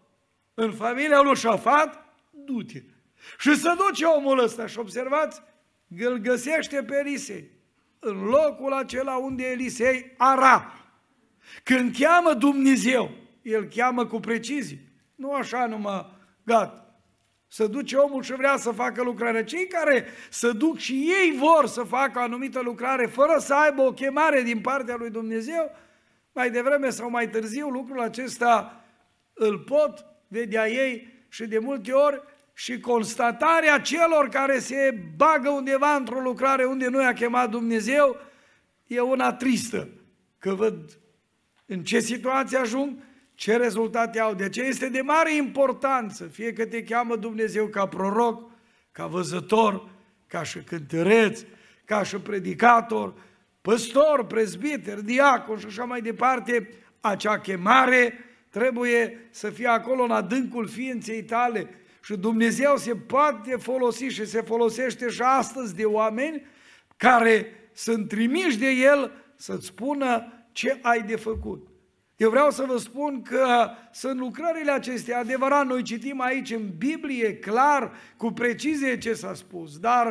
în 0.54 0.72
familia 0.72 1.20
lui 1.20 1.36
Șafat, 1.36 2.04
du-te. 2.30 2.82
Și 3.38 3.56
să 3.56 3.76
duce 3.86 4.04
omul 4.04 4.38
ăsta 4.38 4.66
și 4.66 4.78
observați, 4.78 5.42
îl 5.98 6.16
găsește 6.16 6.82
pe 6.82 6.96
Elisei, 6.98 7.50
în 7.98 8.22
locul 8.22 8.72
acela 8.72 9.16
unde 9.16 9.44
Elisei 9.50 10.14
ara. 10.16 10.72
Când 11.62 11.96
cheamă 11.96 12.34
Dumnezeu, 12.34 13.10
el 13.42 13.64
cheamă 13.64 14.06
cu 14.06 14.20
precizie. 14.20 14.78
Nu 15.14 15.32
așa 15.32 15.66
numai, 15.66 16.06
gata, 16.42 16.85
să 17.48 17.66
duce 17.66 17.96
omul 17.96 18.22
și 18.22 18.32
vrea 18.32 18.56
să 18.56 18.70
facă 18.70 19.02
lucrare. 19.02 19.44
Cei 19.44 19.66
care 19.66 20.06
să 20.30 20.52
duc 20.52 20.78
și 20.78 20.92
ei 20.92 21.38
vor 21.38 21.66
să 21.66 21.82
facă 21.82 22.18
o 22.18 22.22
anumită 22.22 22.60
lucrare 22.60 23.06
fără 23.06 23.38
să 23.38 23.54
aibă 23.54 23.82
o 23.82 23.92
chemare 23.92 24.42
din 24.42 24.60
partea 24.60 24.96
lui 24.96 25.10
Dumnezeu, 25.10 25.70
mai 26.32 26.50
devreme 26.50 26.90
sau 26.90 27.10
mai 27.10 27.28
târziu 27.28 27.68
lucrul 27.68 28.00
acesta 28.00 28.84
îl 29.32 29.58
pot 29.58 30.04
vedea 30.28 30.68
ei 30.68 31.24
și 31.28 31.46
de 31.46 31.58
multe 31.58 31.92
ori 31.92 32.22
și 32.52 32.80
constatarea 32.80 33.80
celor 33.80 34.28
care 34.28 34.58
se 34.58 34.98
bagă 35.16 35.48
undeva 35.48 35.94
într-o 35.94 36.20
lucrare 36.20 36.64
unde 36.64 36.88
nu 36.88 37.02
i-a 37.02 37.12
chemat 37.12 37.50
Dumnezeu 37.50 38.16
e 38.86 39.00
una 39.00 39.32
tristă, 39.32 39.88
că 40.38 40.54
văd 40.54 40.98
în 41.66 41.84
ce 41.84 41.98
situație 41.98 42.58
ajung 42.58 42.98
ce 43.36 43.56
rezultate 43.56 44.20
au. 44.20 44.34
De 44.34 44.44
aceea 44.44 44.66
este 44.66 44.88
de 44.88 45.00
mare 45.00 45.36
importanță, 45.36 46.24
fie 46.24 46.52
că 46.52 46.66
te 46.66 46.82
cheamă 46.82 47.16
Dumnezeu 47.16 47.66
ca 47.66 47.86
proroc, 47.86 48.50
ca 48.92 49.06
văzător, 49.06 49.88
ca 50.26 50.42
și 50.42 50.58
cântăreț, 50.58 51.40
ca 51.84 52.02
și 52.02 52.16
predicator, 52.16 53.14
păstor, 53.60 54.26
prezbiter, 54.26 55.00
diacon 55.00 55.58
și 55.58 55.66
așa 55.66 55.84
mai 55.84 56.00
departe, 56.00 56.68
acea 57.00 57.38
chemare 57.38 58.24
trebuie 58.50 59.28
să 59.30 59.50
fie 59.50 59.66
acolo 59.66 60.02
în 60.02 60.10
adâncul 60.10 60.68
ființei 60.68 61.22
tale 61.22 61.68
și 62.02 62.16
Dumnezeu 62.16 62.76
se 62.76 62.94
poate 62.94 63.56
folosi 63.56 64.04
și 64.04 64.26
se 64.26 64.40
folosește 64.40 65.08
și 65.08 65.22
astăzi 65.22 65.74
de 65.74 65.84
oameni 65.84 66.46
care 66.96 67.46
sunt 67.72 68.08
trimiși 68.08 68.58
de 68.58 68.70
El 68.70 69.12
să-ți 69.34 69.66
spună 69.66 70.32
ce 70.52 70.78
ai 70.82 71.02
de 71.02 71.16
făcut. 71.16 71.68
Eu 72.16 72.30
vreau 72.30 72.50
să 72.50 72.64
vă 72.68 72.78
spun 72.78 73.22
că 73.22 73.70
sunt 73.92 74.18
lucrările 74.18 74.70
acestea, 74.70 75.18
adevărat, 75.18 75.66
noi 75.66 75.82
citim 75.82 76.20
aici 76.20 76.50
în 76.50 76.70
Biblie 76.78 77.36
clar, 77.36 77.92
cu 78.16 78.30
precizie 78.30 78.98
ce 78.98 79.12
s-a 79.12 79.34
spus, 79.34 79.78
dar 79.78 80.06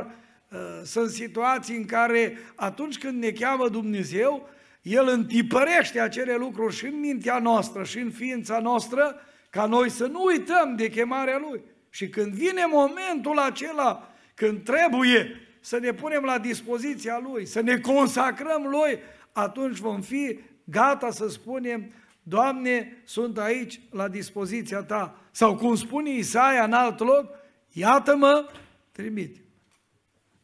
uh, 0.51 0.59
sunt 0.83 1.09
situații 1.09 1.75
în 1.75 1.85
care 1.85 2.37
atunci 2.55 2.97
când 2.97 3.23
ne 3.23 3.31
cheamă 3.31 3.69
Dumnezeu, 3.69 4.49
El 4.81 5.07
întipărește 5.07 5.99
acele 5.99 6.35
lucruri 6.35 6.75
și 6.75 6.85
în 6.85 6.99
mintea 6.99 7.39
noastră 7.39 7.83
și 7.83 7.99
în 7.99 8.11
ființa 8.11 8.59
noastră, 8.59 9.15
ca 9.49 9.65
noi 9.65 9.89
să 9.89 10.05
nu 10.05 10.23
uităm 10.23 10.75
de 10.75 10.89
chemarea 10.89 11.37
Lui. 11.49 11.61
Și 11.89 12.09
când 12.09 12.33
vine 12.33 12.65
momentul 12.69 13.37
acela, 13.37 14.13
când 14.33 14.63
trebuie 14.63 15.41
să 15.59 15.79
ne 15.79 15.91
punem 15.91 16.23
la 16.23 16.37
dispoziția 16.37 17.19
Lui, 17.23 17.45
să 17.45 17.61
ne 17.61 17.79
consacrăm 17.79 18.63
Lui, 18.63 18.99
atunci 19.31 19.77
vom 19.77 20.01
fi 20.01 20.39
gata 20.65 21.11
să 21.11 21.27
spunem, 21.27 21.91
Doamne, 22.27 23.01
sunt 23.03 23.37
aici 23.37 23.81
la 23.91 24.07
dispoziția 24.07 24.83
Ta. 24.83 25.21
Sau 25.31 25.55
cum 25.55 25.75
spune 25.75 26.09
Isaia 26.09 26.63
în 26.63 26.73
alt 26.73 26.99
loc, 26.99 27.29
iată-mă, 27.71 28.49
trimite. 28.91 29.45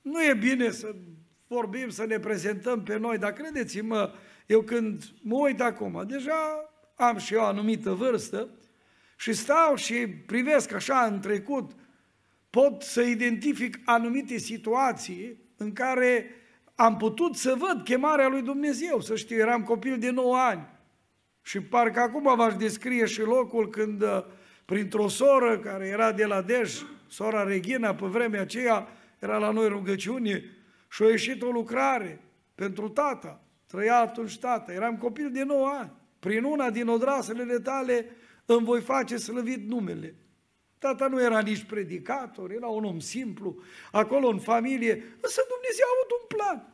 Nu 0.02 0.24
e 0.24 0.34
bine 0.34 0.70
să 0.70 0.96
vorbim, 1.48 1.90
să 1.90 2.06
ne 2.06 2.20
prezentăm 2.20 2.84
pe 2.84 2.98
noi, 2.98 3.18
dar 3.18 3.32
credeți-mă, 3.32 4.14
eu 4.46 4.62
când 4.62 5.04
mă 5.22 5.36
uit 5.36 5.62
acum, 5.62 6.04
deja 6.08 6.70
am 6.96 7.18
și 7.18 7.34
eu 7.34 7.40
o 7.42 7.46
anumită 7.46 7.92
vârstă 7.92 8.50
și 9.18 9.34
stau 9.34 9.76
și 9.76 10.08
privesc 10.08 10.74
așa 10.74 11.06
în 11.06 11.20
trecut, 11.20 11.72
pot 12.50 12.82
să 12.82 13.02
identific 13.02 13.80
anumite 13.86 14.38
situații 14.38 15.38
în 15.58 15.74
care 15.74 16.26
am 16.82 16.98
putut 16.98 17.36
să 17.36 17.56
văd 17.58 17.84
chemarea 17.84 18.28
lui 18.28 18.42
Dumnezeu, 18.42 19.02
să 19.02 19.16
știu, 19.16 19.38
eram 19.38 19.64
copil 19.64 19.98
de 19.98 20.10
9 20.10 20.38
ani. 20.38 20.68
Și 21.42 21.62
parcă 21.62 22.00
acum 22.00 22.36
v-aș 22.36 22.56
descrie 22.56 23.06
și 23.06 23.22
locul 23.22 23.70
când, 23.70 24.02
uh, 24.02 24.24
printr-o 24.66 25.08
soră 25.08 25.60
care 25.60 25.88
era 25.88 26.12
de 26.12 26.26
la 26.26 26.42
Dej, 26.42 26.74
sora 27.08 27.44
Regina, 27.44 27.96
pe 27.96 28.06
vremea 28.06 28.42
aceea, 28.42 28.88
era 29.20 29.38
la 29.38 29.52
noi 29.52 29.68
rugăciune 29.68 30.44
și 30.90 31.04
a 31.04 31.08
ieșit 31.08 31.42
o 31.42 31.50
lucrare 31.52 32.22
pentru 32.56 32.90
tata. 32.90 33.42
Trăia 33.68 34.00
atunci 34.00 34.40
tata. 34.40 34.74
Eram 34.74 34.98
copil 34.98 35.32
de 35.32 35.44
9 35.44 35.68
ani. 35.68 35.92
Prin 36.20 36.44
una 36.44 36.70
din 36.70 36.88
odrasele 36.88 37.60
tale 37.60 38.06
îmi 38.46 38.66
voi 38.66 38.82
face 38.82 39.18
slăvit 39.18 39.68
numele. 39.68 40.16
Tata 40.78 41.08
nu 41.08 41.22
era 41.22 41.40
nici 41.40 41.64
predicator, 41.64 42.52
era 42.52 42.68
un 42.68 42.84
om 42.84 43.00
simplu, 43.00 43.62
acolo 43.92 44.28
în 44.28 44.40
familie, 44.40 44.92
însă 45.22 45.42
Dumnezeu 45.48 45.86
a 45.88 45.96
avut 45.96 46.12
un 46.20 46.38
plan. 46.38 46.71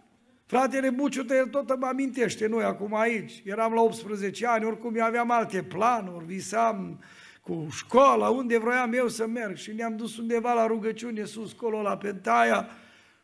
Fratele 0.47 0.89
Buciută, 0.89 1.35
el 1.35 1.47
tot 1.47 1.79
mă 1.79 1.85
amintește, 1.85 2.47
noi 2.47 2.63
acum 2.63 2.95
aici, 2.95 3.41
eram 3.45 3.73
la 3.73 3.81
18 3.81 4.47
ani, 4.47 4.65
oricum 4.65 4.95
eu 4.95 5.05
aveam 5.05 5.31
alte 5.31 5.63
planuri, 5.63 6.25
visam 6.25 7.03
cu 7.41 7.67
școala, 7.71 8.29
unde 8.29 8.57
vroiam 8.57 8.93
eu 8.93 9.07
să 9.07 9.27
merg 9.27 9.55
și 9.55 9.71
ne-am 9.71 9.95
dus 9.95 10.17
undeva 10.17 10.53
la 10.53 10.67
rugăciune 10.67 11.23
sus, 11.23 11.53
colo 11.53 11.81
la 11.81 11.97
Pentaia 11.97 12.67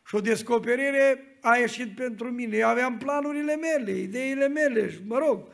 și 0.06 0.14
o 0.14 0.20
descoperire 0.20 1.36
a 1.40 1.56
ieșit 1.56 1.94
pentru 1.94 2.30
mine. 2.30 2.56
Eu 2.56 2.68
aveam 2.68 2.98
planurile 2.98 3.56
mele, 3.56 3.98
ideile 3.98 4.48
mele 4.48 4.90
și 4.90 4.98
mă 5.06 5.18
rog, 5.18 5.46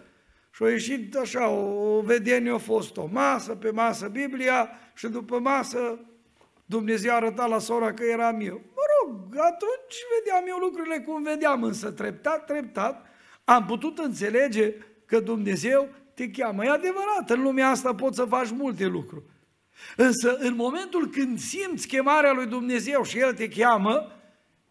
și 0.50 0.62
a 0.62 0.68
ieșit 0.68 1.16
așa, 1.16 1.48
o, 1.48 1.96
o 1.96 2.00
vedenie 2.00 2.52
a 2.52 2.58
fost 2.58 2.96
o 2.96 3.08
masă, 3.12 3.54
pe 3.54 3.70
masă 3.70 4.08
Biblia 4.08 4.70
și 4.94 5.08
după 5.08 5.38
masă 5.38 5.98
Dumnezeu 6.64 7.12
a 7.12 7.14
arătat 7.14 7.48
la 7.48 7.58
sora 7.58 7.92
că 7.92 8.04
eram 8.04 8.40
eu. 8.40 8.60
Mă 9.10 9.16
rog, 9.16 9.36
atunci 9.36 9.96
vedeam 10.18 10.44
eu 10.48 10.56
lucrurile 10.56 11.00
cum 11.00 11.22
vedeam, 11.22 11.62
însă 11.62 11.90
treptat, 11.90 12.44
treptat, 12.44 13.06
am 13.44 13.66
putut 13.66 13.98
înțelege 13.98 14.74
că 15.06 15.20
Dumnezeu 15.20 15.88
te 16.14 16.30
cheamă. 16.30 16.64
E 16.64 16.68
adevărat, 16.68 17.30
în 17.30 17.42
lumea 17.42 17.68
asta 17.68 17.94
poți 17.94 18.16
să 18.16 18.24
faci 18.24 18.50
multe 18.50 18.86
lucruri. 18.86 19.24
Însă 19.96 20.36
în 20.36 20.54
momentul 20.54 21.06
când 21.06 21.38
simți 21.38 21.86
chemarea 21.86 22.32
lui 22.32 22.46
Dumnezeu 22.46 23.02
și 23.02 23.18
El 23.18 23.34
te 23.34 23.48
cheamă, 23.48 24.12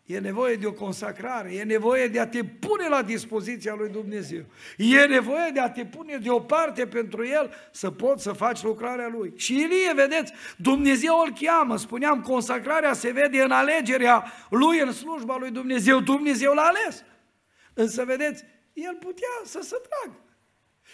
E 0.10 0.20
nevoie 0.20 0.56
de 0.56 0.66
o 0.66 0.74
consacrare, 0.74 1.54
e 1.54 1.64
nevoie 1.64 2.08
de 2.08 2.20
a 2.20 2.28
te 2.28 2.44
pune 2.44 2.88
la 2.88 3.02
dispoziția 3.02 3.74
lui 3.74 3.90
Dumnezeu. 3.90 4.44
E 4.78 5.06
nevoie 5.06 5.50
de 5.54 5.60
a 5.60 5.70
te 5.70 5.86
pune 5.86 6.18
deoparte 6.18 6.88
pentru 6.88 7.26
El 7.26 7.54
să 7.72 7.92
poți 7.92 8.24
să 8.24 8.32
faci 8.32 8.62
lucrarea 8.62 9.08
Lui. 9.08 9.34
Și 9.36 9.54
Ilie, 9.54 9.94
vedeți, 9.96 10.34
Dumnezeu 10.58 11.24
îl 11.26 11.34
cheamă, 11.40 11.78
spuneam, 11.78 12.22
consacrarea 12.22 12.94
se 12.94 13.12
vede 13.12 13.42
în 13.42 13.52
alegerea 13.52 14.32
Lui 14.50 14.80
în 14.80 14.92
slujba 14.92 15.38
lui 15.38 15.52
Dumnezeu. 15.52 16.00
Dumnezeu 16.00 16.54
l-a 16.54 16.62
ales. 16.62 17.04
Însă, 17.74 18.06
vedeți, 18.06 18.44
El 18.74 18.96
putea 19.00 19.42
să 19.44 19.60
se 19.62 19.76
tragă. 19.90 20.20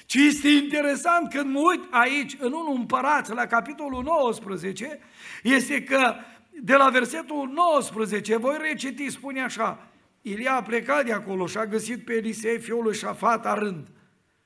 Ce 0.05 0.25
este 0.25 0.49
interesant 0.49 1.29
când 1.29 1.53
mă 1.53 1.59
uit 1.59 1.83
aici, 1.89 2.35
în 2.39 2.53
1 2.53 2.71
Împărați, 2.71 3.33
la 3.33 3.45
capitolul 3.45 4.03
19, 4.03 4.99
este 5.43 5.83
că 5.83 6.15
de 6.61 6.75
la 6.75 6.89
versetul 6.89 7.51
19, 7.53 8.37
voi 8.37 8.57
reciti, 8.61 9.09
spune 9.09 9.41
așa, 9.41 9.87
Ilia 10.21 10.55
a 10.55 10.61
plecat 10.61 11.05
de 11.05 11.11
acolo 11.11 11.45
și 11.45 11.57
a 11.57 11.65
găsit 11.65 12.05
pe 12.05 12.13
Elisei, 12.13 12.59
fiul 12.59 12.83
lui 12.83 12.95
Șafat, 12.95 13.57
rând. 13.57 13.87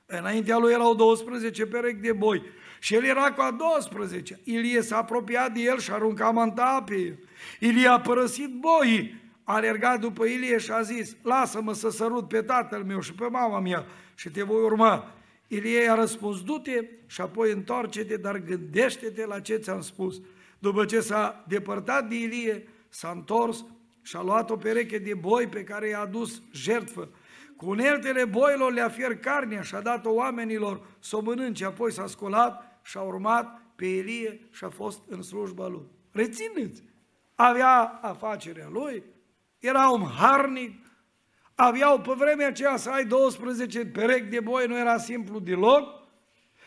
Înaintea 0.06 0.58
lui 0.58 0.72
erau 0.72 0.94
12 0.94 1.66
perechi 1.66 2.00
de 2.00 2.12
boi 2.12 2.42
și 2.78 2.94
el 2.94 3.04
era 3.04 3.32
cu 3.32 3.40
a 3.40 3.50
12. 3.50 4.40
Ilie 4.44 4.82
s-a 4.82 4.96
apropiat 4.96 5.52
de 5.52 5.60
el 5.60 5.78
și 5.78 5.90
a 5.90 5.94
aruncat 5.94 6.32
manta 6.32 6.82
pe 6.86 6.94
el. 6.94 7.18
Ilie 7.58 7.88
a 7.88 8.00
părăsit 8.00 8.54
boii, 8.54 9.20
a 9.44 9.54
alergat 9.54 10.00
după 10.00 10.24
Ilie 10.24 10.58
și 10.58 10.70
a 10.70 10.82
zis, 10.82 11.16
lasă-mă 11.22 11.72
să 11.72 11.90
sărut 11.90 12.28
pe 12.28 12.42
tatăl 12.42 12.84
meu 12.84 13.00
și 13.00 13.12
pe 13.12 13.26
mama 13.26 13.60
mea 13.60 13.86
și 14.14 14.28
te 14.28 14.42
voi 14.42 14.62
urma. 14.62 15.14
Ilie 15.46 15.90
a 15.90 15.94
răspuns, 15.94 16.42
du-te 16.42 16.84
și 17.06 17.20
apoi 17.20 17.52
întoarce-te, 17.52 18.16
dar 18.16 18.38
gândește-te 18.38 19.26
la 19.26 19.40
ce 19.40 19.56
ți-am 19.56 19.80
spus. 19.80 20.20
După 20.60 20.84
ce 20.84 21.00
s-a 21.00 21.44
depărtat 21.48 22.08
de 22.08 22.14
Ilie, 22.14 22.68
s-a 22.88 23.10
întors 23.10 23.64
și 24.02 24.16
a 24.16 24.22
luat 24.22 24.50
o 24.50 24.56
pereche 24.56 24.98
de 24.98 25.14
boi 25.14 25.46
pe 25.46 25.64
care 25.64 25.88
i-a 25.88 26.00
adus 26.00 26.42
jertfă. 26.52 27.08
Cu 27.56 27.68
uneltele 27.68 28.24
boilor 28.24 28.72
le-a 28.72 28.88
fiert 28.88 29.22
carnea 29.22 29.62
și 29.62 29.74
a 29.74 29.80
dat-o 29.80 30.10
oamenilor 30.10 30.86
să 30.98 31.16
o 31.16 31.20
mănânce, 31.20 31.64
apoi 31.64 31.92
s-a 31.92 32.06
scolat 32.06 32.80
și 32.82 32.96
a 32.96 33.00
urmat 33.00 33.60
pe 33.76 33.86
Ilie 33.86 34.48
și 34.50 34.64
a 34.64 34.68
fost 34.68 35.00
în 35.08 35.22
slujba 35.22 35.66
lui. 35.66 35.86
Rețineți, 36.12 36.82
avea 37.34 37.98
afacerea 38.02 38.68
lui, 38.68 39.02
era 39.58 39.88
un 39.88 40.06
harnic, 40.06 40.86
aveau 41.54 42.00
pe 42.00 42.12
vremea 42.16 42.46
aceea 42.46 42.76
să 42.76 42.90
ai 42.90 43.04
12 43.04 43.86
perechi 43.86 44.28
de 44.28 44.40
boi, 44.40 44.66
nu 44.66 44.78
era 44.78 44.98
simplu 44.98 45.38
deloc, 45.38 46.08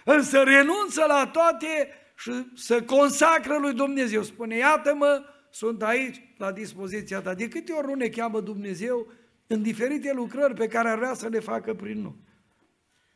însă 0.05 0.43
renunță 0.43 1.05
la 1.07 1.29
toate 1.33 1.87
și 2.15 2.31
să 2.55 2.81
consacră 2.81 3.57
lui 3.57 3.73
Dumnezeu. 3.73 4.23
Spune, 4.23 4.57
iată-mă, 4.57 5.23
sunt 5.49 5.83
aici 5.83 6.21
la 6.37 6.51
dispoziția 6.51 7.21
ta. 7.21 7.33
De 7.33 7.47
câte 7.47 7.71
ori 7.71 7.87
nu 7.87 7.93
ne 7.93 8.07
cheamă 8.07 8.41
Dumnezeu 8.41 9.11
în 9.47 9.61
diferite 9.61 10.13
lucrări 10.13 10.53
pe 10.53 10.67
care 10.67 10.89
ar 10.89 10.97
vrea 10.97 11.13
să 11.13 11.27
le 11.27 11.39
facă 11.39 11.73
prin 11.73 12.01
noi. 12.01 12.15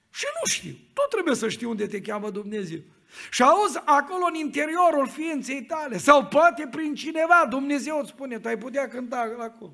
Și 0.09 0.25
nu 0.33 0.51
știu. 0.53 0.71
Tu 0.93 1.01
trebuie 1.09 1.35
să 1.35 1.49
știi 1.49 1.67
unde 1.67 1.87
te 1.87 2.01
cheamă 2.01 2.29
Dumnezeu. 2.29 2.79
Și 3.31 3.43
auzi 3.43 3.77
acolo 3.85 4.25
în 4.29 4.35
interiorul 4.35 5.07
ființei 5.07 5.63
tale 5.63 5.97
sau 5.97 6.25
poate 6.25 6.67
prin 6.71 6.95
cineva 6.95 7.45
Dumnezeu 7.49 7.99
îți 7.99 8.09
spune, 8.09 8.39
tu 8.39 8.47
ai 8.47 8.57
putea 8.57 8.87
cânta 8.87 9.35
acolo. 9.39 9.73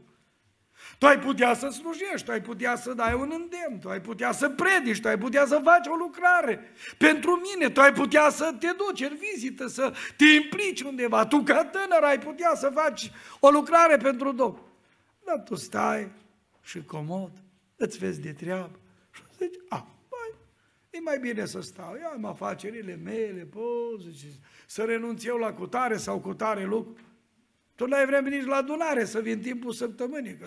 Tu 1.04 1.10
ai 1.10 1.20
putea 1.20 1.54
să 1.54 1.70
slujești, 1.70 2.26
tu 2.26 2.32
ai 2.32 2.42
putea 2.42 2.76
să 2.76 2.94
dai 2.94 3.14
un 3.14 3.32
îndemn, 3.34 3.80
tu 3.80 3.90
ai 3.90 4.02
putea 4.02 4.32
să 4.32 4.50
predici, 4.50 5.02
tu 5.02 5.08
ai 5.08 5.18
putea 5.18 5.46
să 5.46 5.62
faci 5.64 5.88
o 5.88 5.96
lucrare. 5.96 6.72
Pentru 6.98 7.32
mine, 7.32 7.70
tu 7.70 7.82
ai 7.82 7.94
putea 7.94 8.30
să 8.30 8.56
te 8.60 8.68
duci 8.78 9.10
în 9.10 9.18
vizită, 9.32 9.68
să 9.68 9.94
te 10.18 10.26
implici 10.26 10.82
undeva. 10.82 11.26
Tu 11.26 11.44
ca 11.44 11.66
tânăr 11.66 12.04
ai 12.04 12.20
putea 12.20 12.52
să 12.56 12.72
faci 12.74 13.12
o 13.40 13.50
lucrare 13.50 13.98
pentru 13.98 14.32
Domnul. 14.32 14.70
Dar 15.26 15.40
tu 15.40 15.56
stai 15.56 16.12
și 16.62 16.84
comod, 16.84 17.32
îți 17.76 17.98
vezi 17.98 18.22
de 18.22 18.32
treabă 18.32 18.80
și 19.12 19.22
zici, 19.38 19.60
a, 19.70 19.88
băi, 20.10 20.36
e 20.90 21.00
mai 21.00 21.20
bine 21.20 21.46
să 21.46 21.62
stau, 21.62 21.98
eu 22.02 22.08
am 22.08 22.26
afacerile 22.26 23.00
mele, 23.04 23.48
pot, 23.52 24.02
să 24.66 24.84
renunț 24.84 25.24
eu 25.24 25.38
la 25.38 25.54
cutare 25.54 25.98
sau 25.98 26.20
cutare 26.20 26.66
lucru. 26.66 27.04
Tu 27.76 27.86
n-ai 27.86 28.06
vreme 28.06 28.30
nici 28.30 28.46
la 28.46 28.56
adunare 28.56 29.06
să 29.06 29.20
vin 29.20 29.42
timpul 29.42 29.72
săptămânii, 29.72 30.38
că 30.38 30.46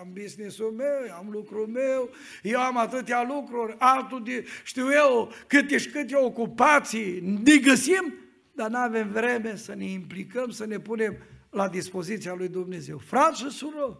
am 0.00 0.10
business-ul 0.12 0.70
meu, 0.70 1.16
am 1.16 1.28
lucrul 1.30 1.66
meu, 1.66 2.10
eu 2.42 2.60
am 2.60 2.76
atâtea 2.76 3.22
lucruri, 3.22 3.74
altul 3.78 4.22
de, 4.24 4.44
știu 4.64 4.92
eu, 4.92 5.32
câte 5.46 5.78
și 5.78 5.88
câte 5.90 6.16
ocupații, 6.16 7.20
ne 7.20 7.56
găsim, 7.56 8.14
dar 8.52 8.70
nu 8.70 8.76
avem 8.76 9.10
vreme 9.10 9.56
să 9.56 9.74
ne 9.74 9.84
implicăm, 9.84 10.50
să 10.50 10.66
ne 10.66 10.78
punem 10.78 11.16
la 11.50 11.68
dispoziția 11.68 12.34
lui 12.34 12.48
Dumnezeu. 12.48 12.98
Frați 12.98 13.40
și 13.40 13.50
surori, 13.50 13.96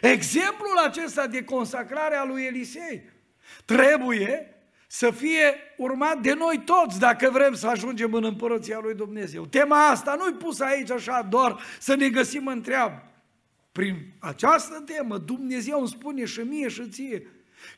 exemplul 0.00 0.76
acesta 0.86 1.26
de 1.26 1.44
consacrare 1.44 2.14
a 2.14 2.24
lui 2.24 2.44
Elisei 2.44 3.02
trebuie 3.64 4.55
să 4.86 5.10
fie 5.10 5.54
urmat 5.76 6.20
de 6.20 6.34
noi 6.34 6.62
toți 6.64 6.98
dacă 6.98 7.30
vrem 7.30 7.54
să 7.54 7.66
ajungem 7.66 8.14
în 8.14 8.24
împărăția 8.24 8.78
lui 8.82 8.94
Dumnezeu. 8.94 9.46
Tema 9.46 9.88
asta 9.88 10.16
nu-i 10.18 10.34
pusă 10.34 10.64
aici 10.64 10.90
așa 10.90 11.26
doar 11.30 11.60
să 11.78 11.94
ne 11.94 12.08
găsim 12.08 12.46
în 12.46 12.62
treabă. 12.62 13.02
Prin 13.72 14.12
această 14.18 14.82
temă 14.86 15.18
Dumnezeu 15.18 15.78
îmi 15.78 15.88
spune 15.88 16.24
și 16.24 16.40
mie 16.40 16.68
și 16.68 16.88
ție, 16.88 17.26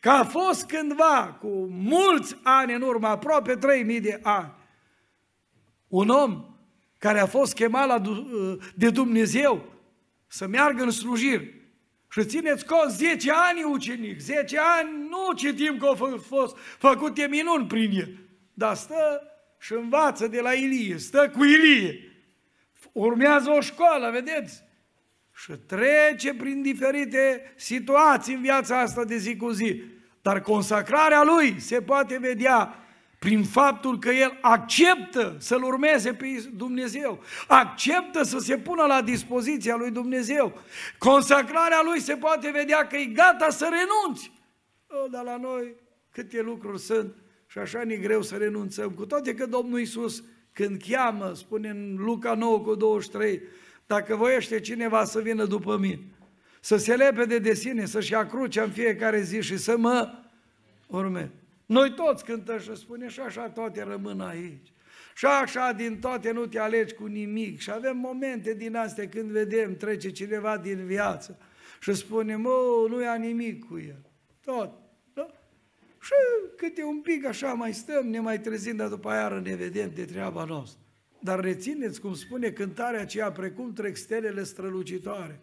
Că 0.00 0.10
a 0.10 0.24
fost 0.24 0.66
cândva, 0.66 1.36
cu 1.40 1.48
mulți 1.70 2.36
ani 2.42 2.74
în 2.74 2.82
urmă, 2.82 3.06
aproape 3.06 3.54
3000 3.54 4.00
de 4.00 4.20
ani, 4.22 4.52
un 5.88 6.08
om 6.08 6.44
care 6.98 7.20
a 7.20 7.26
fost 7.26 7.54
chemat 7.54 7.86
la, 7.86 8.02
de 8.74 8.90
Dumnezeu 8.90 9.72
să 10.26 10.46
meargă 10.46 10.82
în 10.82 10.90
slujiri. 10.90 11.57
Și 12.10 12.24
țineți 12.24 12.66
cont, 12.66 12.90
10 12.90 13.30
ani 13.32 13.62
ucenic, 13.62 14.20
10 14.20 14.58
ani 14.58 15.08
nu 15.08 15.32
citim 15.32 15.78
că 15.78 15.86
au 15.86 16.20
fost 16.26 16.56
făcute 16.78 17.26
minuni 17.26 17.66
prin 17.66 17.90
el, 17.90 18.14
dar 18.54 18.74
stă 18.74 19.22
și 19.58 19.72
învață 19.72 20.26
de 20.26 20.40
la 20.40 20.52
Ilie, 20.52 20.98
stă 20.98 21.32
cu 21.36 21.44
Ilie. 21.44 22.12
Urmează 22.92 23.50
o 23.50 23.60
școală, 23.60 24.10
vedeți? 24.10 24.62
Și 25.34 25.52
trece 25.52 26.34
prin 26.34 26.62
diferite 26.62 27.52
situații 27.56 28.34
în 28.34 28.40
viața 28.40 28.80
asta 28.80 29.04
de 29.04 29.16
zi 29.16 29.36
cu 29.36 29.50
zi. 29.50 29.82
Dar 30.22 30.40
consacrarea 30.40 31.22
lui 31.22 31.60
se 31.60 31.82
poate 31.82 32.18
vedea 32.18 32.87
prin 33.18 33.44
faptul 33.44 33.98
că 33.98 34.08
el 34.10 34.38
acceptă 34.40 35.36
să-L 35.38 35.62
urmeze 35.62 36.14
pe 36.14 36.48
Dumnezeu, 36.54 37.22
acceptă 37.46 38.22
să 38.22 38.38
se 38.38 38.58
pună 38.58 38.84
la 38.84 39.02
dispoziția 39.02 39.76
lui 39.76 39.90
Dumnezeu. 39.90 40.58
Consacrarea 40.98 41.80
lui 41.84 42.00
se 42.00 42.16
poate 42.16 42.50
vedea 42.50 42.86
că 42.86 42.96
e 42.96 43.04
gata 43.04 43.50
să 43.50 43.68
renunți. 43.70 44.32
O, 44.86 45.08
dar 45.08 45.24
la 45.24 45.36
noi 45.36 45.74
câte 46.10 46.42
lucruri 46.42 46.80
sunt 46.80 47.14
și 47.46 47.58
așa 47.58 47.84
ne 47.84 47.94
greu 47.94 48.22
să 48.22 48.36
renunțăm, 48.36 48.90
cu 48.90 49.06
toate 49.06 49.34
că 49.34 49.46
Domnul 49.46 49.78
Iisus 49.78 50.24
când 50.52 50.82
cheamă, 50.88 51.32
spune 51.34 51.68
în 51.68 51.96
Luca 51.98 52.34
9 52.34 52.60
cu 52.60 52.74
23, 52.74 53.42
dacă 53.86 54.16
voiește 54.16 54.60
cineva 54.60 55.04
să 55.04 55.20
vină 55.20 55.44
după 55.44 55.76
mine, 55.76 56.00
să 56.60 56.76
se 56.76 56.96
lepede 56.96 57.38
de 57.38 57.54
sine, 57.54 57.86
să-și 57.86 58.12
ia 58.12 58.26
crucea 58.26 58.62
în 58.62 58.70
fiecare 58.70 59.20
zi 59.20 59.40
și 59.40 59.56
să 59.56 59.76
mă 59.76 60.12
urme. 60.86 61.30
Noi 61.68 61.94
toți 61.94 62.24
cântăm 62.24 62.58
și 62.58 62.76
spune 62.76 63.08
și 63.08 63.20
așa 63.20 63.48
toate 63.48 63.82
rămân 63.82 64.20
aici. 64.20 64.72
Și 65.14 65.26
așa 65.26 65.72
din 65.72 66.00
toate 66.00 66.30
nu 66.30 66.46
te 66.46 66.58
alegi 66.58 66.94
cu 66.94 67.06
nimic. 67.06 67.60
Și 67.60 67.70
avem 67.70 67.96
momente 67.96 68.54
din 68.54 68.76
astea 68.76 69.08
când 69.08 69.30
vedem, 69.30 69.76
trece 69.76 70.10
cineva 70.10 70.58
din 70.58 70.86
viață 70.86 71.38
și 71.80 71.94
spune, 71.94 72.36
mă, 72.36 72.86
nu 72.88 73.02
ia 73.02 73.14
nimic 73.14 73.64
cu 73.64 73.78
el. 73.78 74.10
Tot. 74.44 74.70
Da? 75.14 75.26
Și 76.00 76.12
câte 76.56 76.84
un 76.84 77.00
pic 77.00 77.26
așa 77.26 77.52
mai 77.52 77.72
stăm, 77.72 78.06
ne 78.06 78.20
mai 78.20 78.40
trezim, 78.40 78.76
dar 78.76 78.88
după 78.88 79.08
aia 79.10 79.28
ne 79.28 79.54
vedem 79.54 79.90
de 79.94 80.04
treaba 80.04 80.44
noastră. 80.44 80.80
Dar 81.20 81.40
rețineți 81.40 82.00
cum 82.00 82.14
spune 82.14 82.50
cântarea 82.50 83.00
aceea, 83.00 83.32
precum 83.32 83.72
trec 83.72 83.96
stelele 83.96 84.42
strălucitoare. 84.42 85.40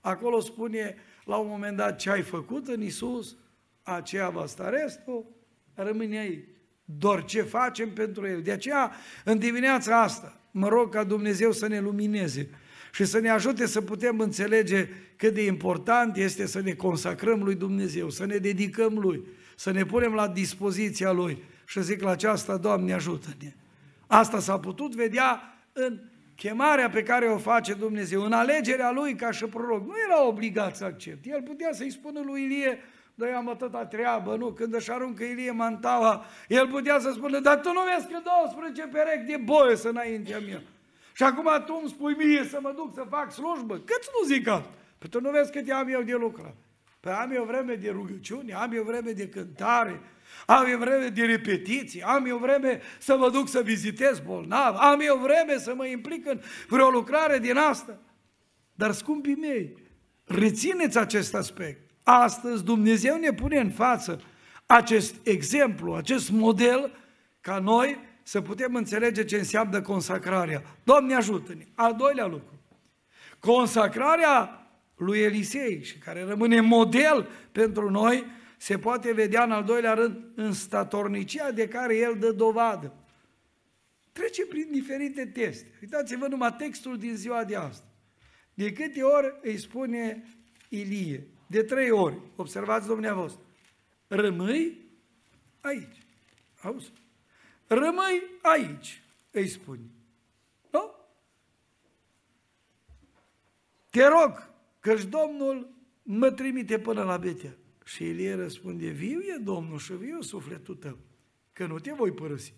Acolo 0.00 0.40
spune 0.40 0.96
la 1.24 1.36
un 1.36 1.48
moment 1.48 1.76
dat 1.76 1.98
ce 1.98 2.10
ai 2.10 2.22
făcut 2.22 2.68
în 2.68 2.82
Isus, 2.82 3.36
aceea 3.82 4.28
va 4.28 4.46
sta 4.46 4.68
restul, 4.68 5.36
rămâne 5.82 6.18
aici. 6.18 6.44
Doar 6.84 7.24
ce 7.24 7.42
facem 7.42 7.90
pentru 7.90 8.26
El. 8.26 8.42
De 8.42 8.52
aceea, 8.52 8.92
în 9.24 9.38
dimineața 9.38 10.02
asta, 10.02 10.40
mă 10.50 10.68
rog 10.68 10.92
ca 10.92 11.04
Dumnezeu 11.04 11.52
să 11.52 11.68
ne 11.68 11.80
lumineze 11.80 12.50
și 12.92 13.04
să 13.04 13.18
ne 13.18 13.28
ajute 13.28 13.66
să 13.66 13.80
putem 13.80 14.20
înțelege 14.20 14.88
cât 15.16 15.34
de 15.34 15.44
important 15.44 16.16
este 16.16 16.46
să 16.46 16.60
ne 16.60 16.72
consacrăm 16.72 17.42
lui 17.42 17.54
Dumnezeu, 17.54 18.10
să 18.10 18.26
ne 18.26 18.36
dedicăm 18.36 18.98
Lui, 18.98 19.26
să 19.56 19.70
ne 19.70 19.84
punem 19.84 20.12
la 20.12 20.28
dispoziția 20.28 21.12
Lui. 21.12 21.42
Și 21.66 21.82
zic 21.82 22.02
la 22.02 22.10
aceasta, 22.10 22.56
Doamne, 22.56 22.92
ajută-ne! 22.92 23.54
Asta 24.06 24.40
s-a 24.40 24.58
putut 24.58 24.94
vedea 24.94 25.58
în 25.72 26.00
chemarea 26.34 26.90
pe 26.90 27.02
care 27.02 27.26
o 27.26 27.38
face 27.38 27.74
Dumnezeu, 27.74 28.22
în 28.22 28.32
alegerea 28.32 28.90
lui 28.90 29.14
ca 29.14 29.30
și 29.30 29.44
proroc. 29.44 29.86
Nu 29.86 29.94
era 30.06 30.26
obligat 30.26 30.76
să 30.76 30.84
accepte. 30.84 31.28
El 31.28 31.42
putea 31.42 31.68
să-i 31.72 31.90
spună 31.90 32.20
lui 32.24 32.42
Ilie, 32.42 32.78
dar 33.18 33.28
eu 33.28 33.36
am 33.36 33.48
atâta 33.48 33.84
treabă, 33.86 34.36
nu? 34.36 34.52
Când 34.52 34.74
își 34.74 34.90
aruncă 34.90 35.24
Ilie 35.24 35.50
mantaua, 35.50 36.24
el 36.48 36.68
putea 36.68 36.98
să 36.98 37.10
spună, 37.10 37.38
dar 37.40 37.60
tu 37.60 37.72
nu 37.72 37.80
vezi 37.94 38.12
că 38.12 38.18
12 38.44 38.86
perechi 38.92 39.30
de 39.30 39.36
boie 39.36 39.76
să 39.76 39.88
înaintea 39.88 40.38
mea. 40.38 40.62
Și 41.12 41.22
acum 41.22 41.48
tu 41.66 41.78
îmi 41.80 41.90
spui 41.90 42.14
mie 42.14 42.44
să 42.44 42.58
mă 42.62 42.72
duc 42.76 42.94
să 42.94 43.06
fac 43.08 43.32
slujbă? 43.32 43.74
Cât 43.74 44.10
nu 44.20 44.26
zic 44.26 44.48
asta? 44.48 44.70
Păi 44.98 45.08
tu 45.08 45.20
nu 45.20 45.30
vezi 45.30 45.50
cât 45.50 45.70
am 45.70 45.88
eu 45.88 46.02
de 46.02 46.14
lucrat. 46.14 46.54
Păi 47.00 47.12
am 47.12 47.30
eu 47.34 47.44
vreme 47.44 47.74
de 47.74 47.90
rugăciune, 47.90 48.54
am 48.54 48.72
eu 48.72 48.82
vreme 48.82 49.10
de 49.10 49.28
cântare, 49.28 50.00
am 50.46 50.66
eu 50.66 50.78
vreme 50.78 51.06
de 51.06 51.24
repetiții, 51.24 52.02
am 52.02 52.26
eu 52.26 52.36
vreme 52.36 52.80
să 52.98 53.16
mă 53.16 53.30
duc 53.30 53.48
să 53.48 53.60
vizitez 53.62 54.20
bolnav, 54.20 54.76
am 54.76 55.00
eu 55.00 55.16
vreme 55.16 55.58
să 55.58 55.74
mă 55.74 55.86
implic 55.86 56.26
în 56.26 56.40
vreo 56.68 56.88
lucrare 56.88 57.38
din 57.38 57.56
asta. 57.56 57.98
Dar, 58.74 58.92
scumpii 58.92 59.34
mei, 59.34 59.76
rețineți 60.24 60.98
acest 60.98 61.34
aspect. 61.34 61.87
Astăzi 62.10 62.64
Dumnezeu 62.64 63.16
ne 63.16 63.32
pune 63.32 63.58
în 63.58 63.70
față 63.70 64.22
acest 64.66 65.14
exemplu, 65.26 65.94
acest 65.94 66.30
model, 66.30 66.92
ca 67.40 67.58
noi 67.58 67.98
să 68.22 68.40
putem 68.40 68.74
înțelege 68.74 69.24
ce 69.24 69.36
înseamnă 69.36 69.80
consacrarea. 69.80 70.62
Doamne 70.84 71.14
ajută-ne! 71.14 71.64
Al 71.74 71.94
doilea 71.94 72.26
lucru. 72.26 72.60
Consacrarea 73.38 74.66
lui 74.96 75.18
Elisei 75.18 75.84
și 75.84 75.98
care 75.98 76.22
rămâne 76.22 76.60
model 76.60 77.28
pentru 77.52 77.90
noi, 77.90 78.24
se 78.56 78.78
poate 78.78 79.12
vedea 79.12 79.42
în 79.42 79.52
al 79.52 79.64
doilea 79.64 79.94
rând 79.94 80.18
în 80.34 80.52
statornicia 80.52 81.50
de 81.50 81.68
care 81.68 81.96
el 81.96 82.16
dă 82.18 82.32
dovadă. 82.32 82.92
Trece 84.12 84.46
prin 84.46 84.68
diferite 84.70 85.26
teste. 85.26 85.78
Uitați-vă 85.80 86.26
numai 86.26 86.54
textul 86.58 86.98
din 86.98 87.14
ziua 87.14 87.44
de 87.44 87.56
astăzi. 87.56 87.92
De 88.54 88.72
câte 88.72 89.02
ori 89.02 89.38
îi 89.42 89.58
spune 89.58 90.24
Ilie? 90.68 91.26
De 91.48 91.62
trei 91.62 91.90
ori. 91.90 92.18
Observați 92.36 92.86
dumneavoastră. 92.86 93.40
Rămâi 94.06 94.88
aici. 95.60 96.06
Auzi? 96.62 96.92
Rămâi 97.66 98.22
aici, 98.42 99.02
îi 99.30 99.48
spune. 99.48 99.90
Nu? 100.70 100.94
Te 103.90 104.06
rog, 104.06 104.50
căci 104.80 105.04
Domnul 105.04 105.70
mă 106.02 106.30
trimite 106.30 106.78
până 106.78 107.02
la 107.02 107.16
Betea. 107.16 107.56
Și 107.84 108.04
Ilie 108.04 108.34
răspunde, 108.34 108.88
viu 108.88 109.20
e 109.20 109.38
Domnul 109.42 109.78
și 109.78 109.92
viu 109.92 110.20
sufletul 110.20 110.74
tău, 110.74 110.98
că 111.52 111.66
nu 111.66 111.78
te 111.78 111.92
voi 111.92 112.12
părăsi. 112.12 112.54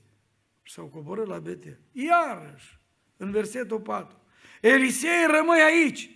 Și 0.62 0.72
s-au 0.72 0.87
coborât 0.87 1.26
la 1.26 1.38
Betea. 1.38 1.79
Iarăși, 1.92 2.79
în 3.16 3.31
versetul 3.31 3.81
4, 3.81 4.16
Elisei, 4.61 5.26
rămâi 5.26 5.61
aici. 5.61 6.11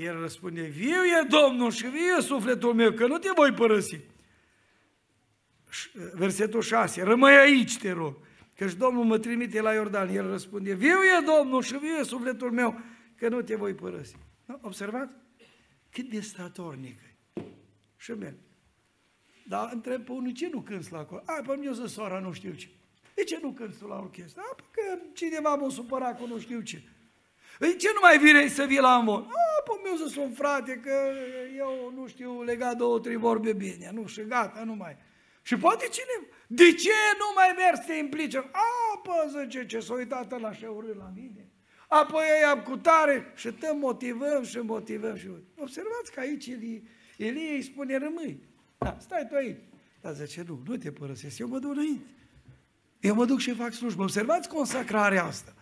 El 0.00 0.20
răspunde, 0.20 0.62
viu 0.62 1.04
e 1.04 1.26
Domnul 1.28 1.70
și 1.70 1.86
viu 1.86 2.16
e 2.18 2.20
sufletul 2.20 2.74
meu, 2.74 2.92
că 2.92 3.06
nu 3.06 3.18
te 3.18 3.28
voi 3.34 3.52
părăsi. 3.52 4.00
Versetul 6.14 6.62
6, 6.62 7.02
rămâi 7.02 7.36
aici, 7.36 7.78
te 7.78 7.90
rog, 7.90 8.16
căci 8.56 8.74
Domnul 8.74 9.04
mă 9.04 9.18
trimite 9.18 9.60
la 9.60 9.72
Iordan. 9.72 10.08
El 10.08 10.30
răspunde, 10.30 10.74
viu 10.74 10.88
e 10.88 11.24
Domnul 11.38 11.62
și 11.62 11.78
viu 11.78 11.88
e 11.88 12.02
sufletul 12.02 12.50
meu, 12.50 12.80
că 13.16 13.28
nu 13.28 13.42
te 13.42 13.54
voi 13.54 13.74
părăsi. 13.74 14.16
Observați? 14.60 15.12
Cât 15.90 16.08
de 16.08 16.20
statornică 16.20 17.04
și 17.96 18.10
merg. 18.10 18.36
Dar 19.46 19.70
întreb 19.72 20.04
pe 20.04 20.12
unul, 20.12 20.32
ce 20.32 20.48
nu 20.52 20.60
cânți 20.60 20.92
la 20.92 20.98
acolo? 20.98 21.22
A, 21.26 21.42
pe 21.46 21.56
mine 21.56 21.72
zis 21.72 21.92
sora, 21.92 22.18
nu 22.18 22.32
știu 22.32 22.52
ce. 22.52 22.68
De 23.14 23.24
ce 23.24 23.38
nu 23.42 23.52
cânți 23.52 23.78
tu 23.78 23.86
la 23.86 23.98
orchestră? 23.98 24.42
A, 24.44 24.54
că 24.70 24.98
cineva 25.12 25.54
m-a 25.54 25.68
supărat 25.68 26.18
cu 26.18 26.26
nu 26.26 26.38
știu 26.38 26.60
ce. 26.60 26.82
Ei, 27.60 27.76
ce 27.76 27.88
nu 27.94 27.98
mai 28.02 28.18
vine 28.18 28.48
să 28.48 28.64
vii 28.64 28.78
la 28.78 28.94
amor? 28.94 29.20
A, 29.20 29.62
pe 29.62 29.70
mine 29.82 30.06
zis 30.06 30.16
un 30.16 30.32
frate 30.32 30.80
că 30.84 31.12
eu 31.56 31.92
nu 31.94 32.06
știu 32.06 32.42
lega 32.42 32.74
două, 32.74 33.00
trei 33.00 33.16
vorbe 33.16 33.52
bine. 33.52 33.90
Nu, 33.94 34.06
și 34.06 34.22
gata, 34.22 34.62
nu 34.64 34.74
mai. 34.74 34.96
Și 35.42 35.56
poate 35.56 35.88
cine? 35.90 36.28
De 36.46 36.72
ce 36.72 36.92
nu 37.18 37.24
mai 37.34 37.54
mergi 37.56 37.80
să 37.80 37.86
te 37.86 37.98
implici? 37.98 38.34
A, 38.36 38.98
pă, 39.02 39.40
zice, 39.40 39.66
ce 39.66 39.80
s-a 39.80 39.94
uitat 39.94 40.40
la 40.40 40.52
și 40.52 40.64
la 40.98 41.12
mine. 41.14 41.48
Apoi 41.88 42.24
am 42.50 42.62
cu 42.62 42.76
tare 42.76 43.32
și 43.34 43.52
te 43.52 43.72
motivăm 43.72 44.44
și 44.44 44.58
motivăm 44.58 45.16
și 45.16 45.28
Observați 45.56 46.12
că 46.12 46.20
aici 46.20 46.46
Elie, 46.46 46.82
Elie 47.16 47.54
îi 47.54 47.62
spune 47.62 47.98
rămâi. 47.98 48.42
Da, 48.78 48.96
stai 49.00 49.26
tu 49.28 49.34
aici. 49.34 49.58
Dar 50.00 50.12
zice, 50.12 50.44
nu, 50.46 50.62
nu 50.66 50.76
te 50.76 50.92
părăsesc, 50.92 51.38
eu 51.38 51.48
mă 51.48 51.58
duc 51.58 51.70
înainte. 51.70 52.06
Eu 53.00 53.14
mă 53.14 53.24
duc 53.24 53.38
și 53.38 53.54
fac 53.54 53.72
slujbă. 53.72 54.02
Observați 54.02 54.48
consacrarea 54.48 55.24
asta. 55.24 55.54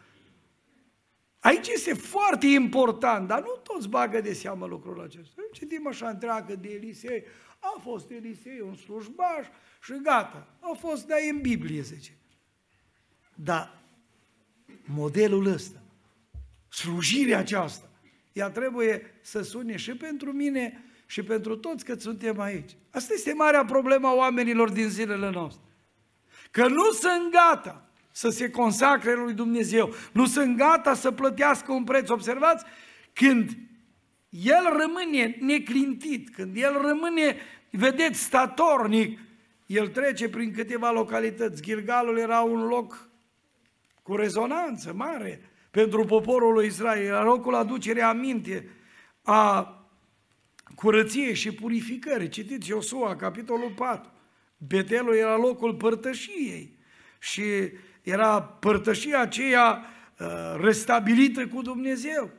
Aici 1.40 1.68
este 1.68 1.94
foarte 1.94 2.46
important, 2.46 3.28
dar 3.28 3.40
nu 3.40 3.60
toți 3.62 3.88
bagă 3.88 4.20
de 4.20 4.32
seamă 4.32 4.66
lucrul 4.66 5.00
acesta. 5.00 5.42
Citim 5.52 5.86
așa 5.86 6.08
întreagă 6.08 6.56
de 6.56 6.68
Elisei. 6.68 7.24
A 7.58 7.80
fost 7.82 8.10
Elisei 8.10 8.60
un 8.60 8.74
slujbaș 8.74 9.46
și 9.82 9.92
gata. 10.02 10.46
A 10.60 10.76
fost, 10.78 11.06
dar 11.06 11.18
în 11.30 11.40
Biblie, 11.40 11.80
zice. 11.80 12.16
Dar 13.34 13.82
modelul 14.84 15.46
ăsta, 15.46 15.82
slujirea 16.68 17.38
aceasta, 17.38 17.90
ea 18.32 18.50
trebuie 18.50 19.18
să 19.20 19.42
sune 19.42 19.76
și 19.76 19.96
pentru 19.96 20.32
mine 20.32 20.84
și 21.06 21.22
pentru 21.22 21.56
toți 21.56 21.84
că 21.84 21.94
suntem 21.94 22.40
aici. 22.40 22.76
Asta 22.90 23.12
este 23.14 23.32
marea 23.32 23.64
problemă 23.64 24.08
a 24.08 24.14
oamenilor 24.14 24.70
din 24.70 24.88
zilele 24.88 25.30
noastre. 25.30 25.64
Că 26.50 26.68
nu 26.68 26.90
sunt 26.90 27.32
gata 27.32 27.87
să 28.18 28.28
se 28.28 28.50
consacre 28.50 29.14
lui 29.14 29.32
Dumnezeu, 29.32 29.94
nu 30.12 30.26
sunt 30.26 30.56
gata 30.56 30.94
să 30.94 31.10
plătească 31.10 31.72
un 31.72 31.84
preț. 31.84 32.08
Observați, 32.08 32.64
când 33.12 33.50
el 34.28 34.76
rămâne 34.78 35.36
neclintit, 35.40 36.30
când 36.30 36.56
el 36.56 36.72
rămâne, 36.82 37.36
vedeți, 37.70 38.22
statornic, 38.22 39.18
el 39.66 39.88
trece 39.88 40.28
prin 40.28 40.52
câteva 40.52 40.90
localități. 40.90 41.62
Gilgalul 41.62 42.18
era 42.18 42.40
un 42.40 42.66
loc 42.66 43.08
cu 44.02 44.16
rezonanță 44.16 44.92
mare 44.92 45.40
pentru 45.70 46.04
poporul 46.04 46.52
lui 46.52 46.66
Israel, 46.66 47.04
era 47.04 47.22
locul 47.22 47.54
aducerii 47.54 48.02
aminte 48.02 48.68
a 49.22 49.72
curăției 50.74 51.34
și 51.34 51.52
purificării. 51.54 52.28
Citiți 52.28 52.70
Iosua, 52.70 53.16
capitolul 53.16 53.70
4. 53.76 54.10
Betelul 54.56 55.14
era 55.14 55.36
locul 55.36 55.74
părtășiei 55.74 56.78
și 57.18 57.42
era 58.08 58.42
părtășia 58.42 59.20
aceea 59.20 59.84
uh, 60.18 60.26
restabilită 60.60 61.46
cu 61.46 61.62
Dumnezeu. 61.62 62.30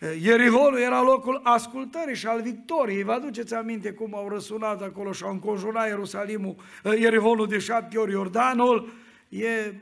Uh, 0.00 0.22
Ierihonul 0.22 0.78
era 0.78 1.02
locul 1.02 1.40
ascultării 1.44 2.16
și 2.16 2.26
al 2.26 2.42
victoriei. 2.42 3.02
Vă 3.02 3.12
aduceți 3.12 3.54
aminte 3.54 3.90
cum 3.90 4.14
au 4.14 4.28
răsunat 4.28 4.82
acolo 4.82 5.12
și 5.12 5.22
au 5.22 5.30
înconjurat 5.30 5.86
Ierusalimul, 5.86 6.56
uh, 6.84 6.98
Ierihonul 6.98 7.46
de 7.46 7.58
șapte 7.58 7.98
ori 7.98 8.12
Iordanul. 8.12 8.92
E, 9.28 9.74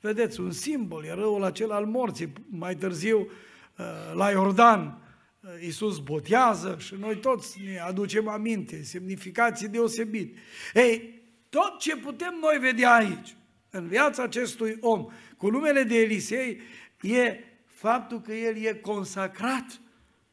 vedeți, 0.00 0.40
un 0.40 0.50
simbol, 0.50 1.04
e 1.04 1.14
răul 1.14 1.44
acela 1.44 1.74
al 1.74 1.86
morții. 1.86 2.32
Mai 2.50 2.74
târziu, 2.74 3.28
la 4.14 4.30
Iordan, 4.30 4.98
Iisus 5.60 5.98
botează 5.98 6.76
și 6.78 6.94
noi 6.98 7.16
toți 7.16 7.60
ne 7.64 7.78
aducem 7.78 8.28
aminte, 8.28 8.82
semnificații 8.82 9.68
deosebite. 9.68 10.38
Ei, 10.74 11.22
tot 11.48 11.78
ce 11.78 11.96
putem 11.96 12.38
noi 12.40 12.58
vedea 12.58 12.94
aici, 12.94 13.36
în 13.70 13.86
viața 13.86 14.22
acestui 14.22 14.76
om, 14.80 15.06
cu 15.36 15.50
numele 15.50 15.82
de 15.82 16.00
Elisei, 16.00 16.60
e 17.00 17.44
faptul 17.66 18.20
că 18.20 18.32
el 18.32 18.56
e 18.56 18.74
consacrat, 18.74 19.80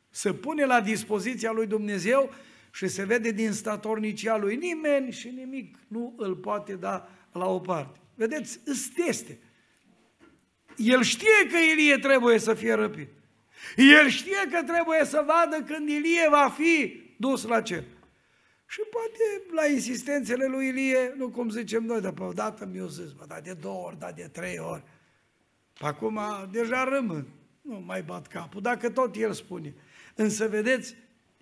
să 0.10 0.34
pune 0.34 0.65
la 0.65 0.82
dispoziția 0.82 1.52
lui 1.52 1.67
Dumnezeu 1.67 2.34
și 2.71 2.88
se 2.88 3.04
vede 3.04 3.32
din 3.32 3.52
statornicia 3.52 4.38
lui. 4.38 4.56
Nimeni 4.56 5.12
și 5.12 5.30
nimic 5.30 5.78
nu 5.88 6.13
îl 6.17 6.36
poate 6.36 6.73
da 6.73 7.10
la 7.32 7.45
o 7.45 7.60
parte. 7.60 8.00
Vedeți, 8.15 8.60
îți 8.65 8.91
teste. 8.91 9.39
El 10.76 11.04
știe 11.04 11.47
că 11.52 11.58
Ilie 11.58 11.97
trebuie 11.97 12.39
să 12.39 12.54
fie 12.54 12.73
răpit. 12.73 13.10
El 13.76 14.10
știe 14.10 14.47
că 14.52 14.63
trebuie 14.63 15.06
să 15.06 15.26
vadă 15.26 15.63
când 15.63 15.89
Ilie 15.89 16.28
va 16.30 16.54
fi 16.58 17.02
dus 17.17 17.43
la 17.43 17.62
cer. 17.62 17.84
Și 18.67 18.80
poate 18.91 19.53
la 19.56 19.65
insistențele 19.65 20.45
lui 20.45 20.67
Ilie, 20.67 21.13
nu 21.17 21.30
cum 21.30 21.49
zicem 21.49 21.84
noi, 21.84 22.01
dar 22.01 22.12
pe 22.12 22.23
o 22.23 22.34
dată 22.34 22.65
mi-o 22.65 22.88
zis, 22.88 23.12
bă, 23.12 23.25
da 23.27 23.39
de 23.39 23.53
două 23.53 23.86
ori, 23.86 23.99
da 23.99 24.12
de 24.12 24.30
trei 24.32 24.60
ori. 24.60 24.84
Acum 25.80 26.19
deja 26.51 26.84
rămân, 26.84 27.27
nu 27.62 27.84
mai 27.86 28.01
bat 28.01 28.27
capul, 28.27 28.62
dacă 28.62 28.89
tot 28.89 29.15
el 29.15 29.34
spune. 29.34 29.73
Însă, 30.15 30.47
vedeți, 30.47 30.95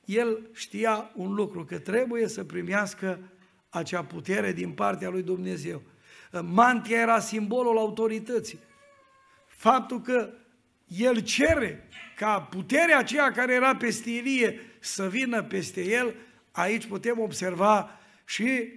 el 0.05 0.49
știa 0.53 1.11
un 1.15 1.33
lucru, 1.33 1.65
că 1.65 1.79
trebuie 1.79 2.27
să 2.27 2.43
primească 2.43 3.19
acea 3.69 4.03
putere 4.03 4.51
din 4.51 4.71
partea 4.71 5.09
lui 5.09 5.23
Dumnezeu. 5.23 5.81
Mantia 6.41 6.99
era 6.99 7.19
simbolul 7.19 7.77
autorității. 7.77 8.59
Faptul 9.47 10.01
că 10.01 10.33
el 10.87 11.19
cere 11.19 11.89
ca 12.15 12.41
puterea 12.41 12.97
aceea 12.97 13.31
care 13.31 13.53
era 13.53 13.75
peste 13.75 14.09
Ilie 14.09 14.59
să 14.79 15.09
vină 15.09 15.43
peste 15.43 15.81
el, 15.81 16.15
aici 16.55 16.85
putem 16.85 17.19
observa 17.19 17.99
și 18.25 18.71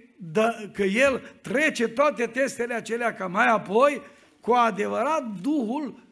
că 0.73 0.83
el 0.83 1.37
trece 1.41 1.87
toate 1.87 2.25
testele 2.25 2.73
acelea, 2.73 3.13
ca 3.13 3.27
mai 3.27 3.47
apoi, 3.47 4.01
cu 4.41 4.51
adevărat, 4.51 5.23
Duhul 5.41 6.07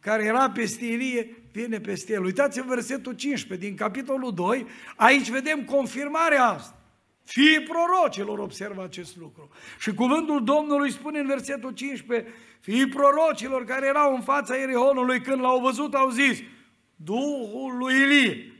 care 0.00 0.24
era 0.24 0.50
peste 0.50 0.84
Ilie, 0.84 1.36
vine 1.52 1.80
peste 1.80 2.12
el. 2.12 2.24
Uitați-vă 2.24 2.74
versetul 2.74 3.12
15 3.12 3.66
din 3.66 3.76
capitolul 3.76 4.34
2, 4.34 4.66
aici 4.96 5.30
vedem 5.30 5.64
confirmarea 5.64 6.44
asta. 6.44 6.76
Fii 7.24 7.60
prorocilor 7.68 8.38
observă 8.38 8.82
acest 8.82 9.16
lucru. 9.16 9.50
Și 9.78 9.94
cuvântul 9.94 10.44
Domnului 10.44 10.90
spune 10.90 11.18
în 11.18 11.26
versetul 11.26 11.70
15, 11.70 12.32
fii 12.60 12.88
prorocilor 12.88 13.64
care 13.64 13.86
erau 13.86 14.14
în 14.14 14.20
fața 14.20 14.56
Erihonului, 14.56 15.20
când 15.20 15.40
l-au 15.40 15.60
văzut, 15.60 15.94
au 15.94 16.10
zis, 16.10 16.38
Duhul 16.96 17.76
lui 17.78 17.94
Ilie 17.94 18.52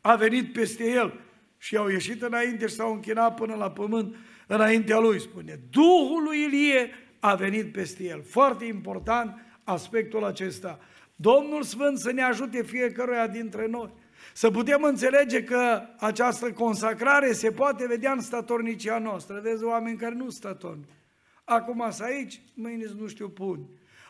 a 0.00 0.14
venit 0.14 0.52
peste 0.52 0.90
el 0.90 1.23
și 1.64 1.76
au 1.76 1.88
ieșit 1.88 2.22
înainte 2.22 2.66
și 2.66 2.74
s-au 2.74 2.92
închinat 2.92 3.34
până 3.34 3.54
la 3.54 3.70
pământ 3.70 4.16
înaintea 4.46 4.98
lui, 4.98 5.20
spune. 5.20 5.60
Duhul 5.70 6.22
lui 6.22 6.42
Ilie 6.42 6.90
a 7.18 7.34
venit 7.34 7.72
peste 7.72 8.04
el. 8.04 8.22
Foarte 8.22 8.64
important 8.64 9.34
aspectul 9.62 10.24
acesta. 10.24 10.78
Domnul 11.16 11.62
Sfânt 11.62 11.98
să 11.98 12.12
ne 12.12 12.22
ajute 12.22 12.62
fiecăruia 12.62 13.26
dintre 13.26 13.66
noi. 13.66 13.90
Să 14.32 14.50
putem 14.50 14.82
înțelege 14.82 15.44
că 15.44 15.82
această 15.98 16.52
consacrare 16.52 17.32
se 17.32 17.50
poate 17.50 17.86
vedea 17.86 18.12
în 18.12 18.20
statornicia 18.20 18.98
noastră. 18.98 19.40
Vezi 19.42 19.64
oameni 19.64 19.96
care 19.96 20.14
nu 20.14 20.30
statorni. 20.30 20.84
Acum 21.44 21.90
sunt 21.90 22.08
aici, 22.08 22.40
mâine 22.54 22.84
nu 22.98 23.06
știu 23.06 23.28
puni. 23.28 23.66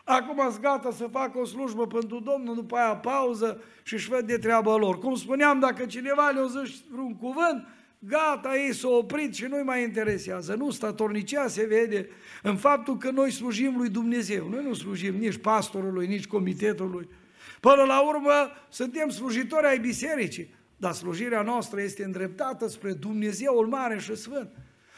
Acum 0.07 0.49
sunt 0.49 0.61
gata 0.61 0.91
să 0.91 1.07
facă 1.11 1.37
o 1.37 1.45
slujbă 1.45 1.87
pentru 1.87 2.19
Domnul, 2.19 2.55
după 2.55 2.75
aia 2.75 2.95
pauză 2.95 3.61
și 3.83 3.93
își 3.93 4.09
văd 4.09 4.27
de 4.27 4.37
treaba 4.37 4.75
lor. 4.75 4.97
Cum 4.97 5.15
spuneam, 5.15 5.59
dacă 5.59 5.85
cineva 5.85 6.29
le-o 6.29 6.47
zis 6.47 6.81
vreun 6.91 7.15
cuvânt, 7.15 7.67
gata, 7.99 8.55
ei 8.55 8.73
s-au 8.73 8.93
oprit 8.93 9.33
și 9.33 9.45
nu-i 9.45 9.63
mai 9.63 9.83
interesează. 9.83 10.53
Nu, 10.53 10.69
statornicia 10.69 11.47
se 11.47 11.65
vede 11.65 12.09
în 12.43 12.55
faptul 12.55 12.97
că 12.97 13.09
noi 13.09 13.31
slujim 13.31 13.77
lui 13.77 13.89
Dumnezeu. 13.89 14.47
Noi 14.49 14.63
nu 14.63 14.73
slujim 14.73 15.15
nici 15.15 15.37
pastorului, 15.37 16.07
nici 16.07 16.27
comitetului. 16.27 17.09
Până 17.59 17.83
la 17.83 18.07
urmă, 18.07 18.51
suntem 18.69 19.09
slujitori 19.09 19.65
ai 19.65 19.79
bisericii, 19.79 20.55
dar 20.77 20.93
slujirea 20.93 21.41
noastră 21.41 21.81
este 21.81 22.03
îndreptată 22.03 22.67
spre 22.67 22.93
Dumnezeul 22.93 23.67
mare 23.67 23.99
și 23.99 24.15
sfânt. 24.15 24.49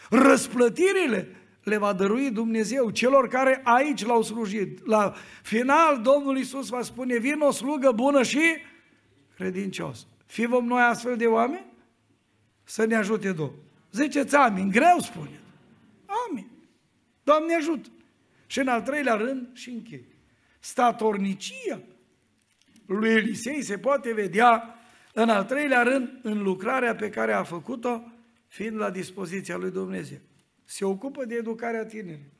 Răsplătirile 0.09 1.27
le 1.67 1.77
va 1.77 1.93
dărui 1.93 2.31
Dumnezeu 2.31 2.89
celor 2.89 3.27
care 3.27 3.61
aici 3.63 4.05
l-au 4.05 4.21
slujit. 4.21 4.85
La 4.85 5.13
final, 5.43 6.01
Domnul 6.01 6.37
Iisus 6.37 6.67
va 6.67 6.81
spune, 6.81 7.17
vin 7.17 7.39
o 7.39 7.51
slugă 7.51 7.91
bună 7.91 8.23
și 8.23 8.41
credincios. 9.35 10.07
Fi 10.25 10.45
vom 10.45 10.65
noi 10.65 10.81
astfel 10.81 11.17
de 11.17 11.25
oameni? 11.25 11.65
Să 12.63 12.85
ne 12.85 12.95
ajute 12.95 13.31
Domnul. 13.31 13.63
Ziceți 13.91 14.35
amin, 14.35 14.69
greu 14.69 14.99
spune. 14.99 15.39
Amin. 16.29 16.47
Doamne 17.23 17.55
ajută. 17.55 17.89
Și 18.45 18.59
în 18.59 18.67
al 18.67 18.81
treilea 18.81 19.13
rând, 19.13 19.47
și 19.53 19.69
închei. 19.69 20.05
Statornicia 20.59 21.79
lui 22.85 23.09
Elisei 23.09 23.63
se 23.63 23.77
poate 23.77 24.13
vedea 24.13 24.75
în 25.13 25.29
al 25.29 25.43
treilea 25.43 25.83
rând 25.83 26.19
în 26.21 26.43
lucrarea 26.43 26.95
pe 26.95 27.09
care 27.09 27.33
a 27.33 27.43
făcut-o 27.43 28.01
fiind 28.47 28.77
la 28.77 28.89
dispoziția 28.89 29.57
lui 29.57 29.71
Dumnezeu 29.71 30.19
se 30.69 30.85
ocupă 30.85 31.25
de 31.25 31.35
educarea 31.35 31.85
tinerilor. 31.85 32.31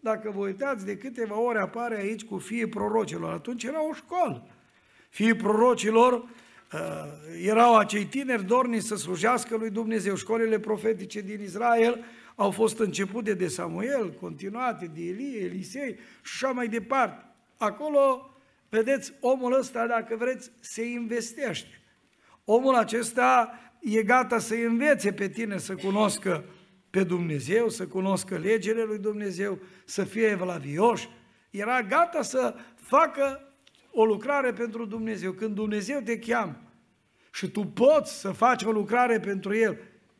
Dacă 0.00 0.30
vă 0.30 0.40
uitați, 0.40 0.84
de 0.84 0.96
câteva 0.96 1.38
ore 1.38 1.58
apare 1.58 1.96
aici 1.96 2.24
cu 2.24 2.38
fiii 2.38 2.66
prorocilor. 2.66 3.32
Atunci 3.32 3.64
era 3.64 3.88
o 3.88 3.92
școală. 3.92 4.46
Fiii 5.08 5.34
prorocilor 5.34 6.12
uh, 6.12 6.28
erau 7.42 7.76
acei 7.76 8.04
tineri 8.04 8.44
dorni 8.44 8.80
să 8.80 8.94
slujească 8.96 9.56
lui 9.56 9.70
Dumnezeu. 9.70 10.14
Școlile 10.14 10.58
profetice 10.58 11.20
din 11.20 11.40
Israel 11.42 12.04
au 12.34 12.50
fost 12.50 12.78
începute 12.78 13.34
de 13.34 13.48
Samuel, 13.48 14.12
continuate 14.20 14.90
de 14.94 15.02
Elie, 15.02 15.44
Elisei 15.44 15.98
și 16.22 16.44
așa 16.44 16.52
mai 16.52 16.68
departe. 16.68 17.24
Acolo, 17.56 18.30
vedeți, 18.68 19.12
omul 19.20 19.58
ăsta, 19.58 19.86
dacă 19.86 20.16
vreți, 20.16 20.50
se 20.60 20.84
investește. 20.84 21.80
Omul 22.44 22.74
acesta 22.74 23.58
e 23.80 24.02
gata 24.02 24.38
să 24.38 24.54
învețe 24.54 25.12
pe 25.12 25.28
tine 25.28 25.58
să 25.58 25.74
cunoscă 25.74 26.44
pe 26.96 27.04
Dumnezeu, 27.04 27.68
să 27.68 27.86
cunoscă 27.86 28.38
legile 28.38 28.82
lui 28.82 28.98
Dumnezeu, 28.98 29.58
să 29.84 30.04
fie 30.04 30.26
evlavioși, 30.26 31.08
era 31.50 31.82
gata 31.82 32.22
să 32.22 32.54
facă 32.74 33.54
o 33.90 34.04
lucrare 34.04 34.52
pentru 34.52 34.84
Dumnezeu. 34.84 35.32
Când 35.32 35.54
Dumnezeu 35.54 36.00
te 36.00 36.18
cheamă 36.18 36.60
și 37.32 37.48
tu 37.48 37.64
poți 37.64 38.20
să 38.20 38.32
faci 38.32 38.62
o 38.62 38.70
lucrare 38.70 39.20
pentru 39.20 39.54
El, 39.54 39.78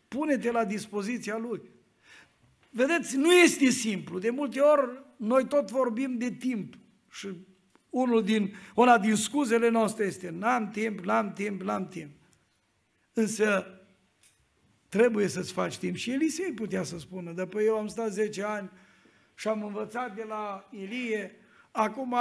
pune-te 0.09 0.51
la 0.51 0.65
dispoziția 0.65 1.37
Lui. 1.37 1.61
Vedeți, 2.71 3.17
nu 3.17 3.33
este 3.33 3.69
simplu. 3.71 4.19
De 4.19 4.31
multe 4.31 4.61
ori 4.61 5.03
noi 5.17 5.47
tot 5.47 5.71
vorbim 5.71 6.19
de 6.19 6.31
timp 6.31 6.75
și 7.11 7.29
unul 7.91 8.23
din, 8.23 8.55
una 8.75 8.99
din 8.99 9.15
scuzele 9.15 9.69
noastre 9.69 10.05
este 10.05 10.31
n-am 10.31 10.69
timp, 10.69 11.01
n-am 11.01 11.33
timp, 11.33 11.63
n-am 11.63 11.89
timp. 11.89 12.11
Însă 13.13 13.76
Trebuie 14.97 15.29
să-ți 15.29 15.53
faci 15.53 15.79
timp. 15.79 15.97
Și 15.97 16.11
Elisei 16.11 16.53
putea 16.53 16.83
să 16.83 16.99
spună, 16.99 17.33
de 17.33 17.47
păi 17.47 17.65
eu 17.65 17.77
am 17.77 17.87
stat 17.87 18.11
10 18.11 18.43
ani 18.43 18.71
și 19.35 19.49
am 19.49 19.65
învățat 19.65 20.15
de 20.15 20.25
la 20.29 20.69
Ilie, 20.71 21.35
acum 21.71 22.15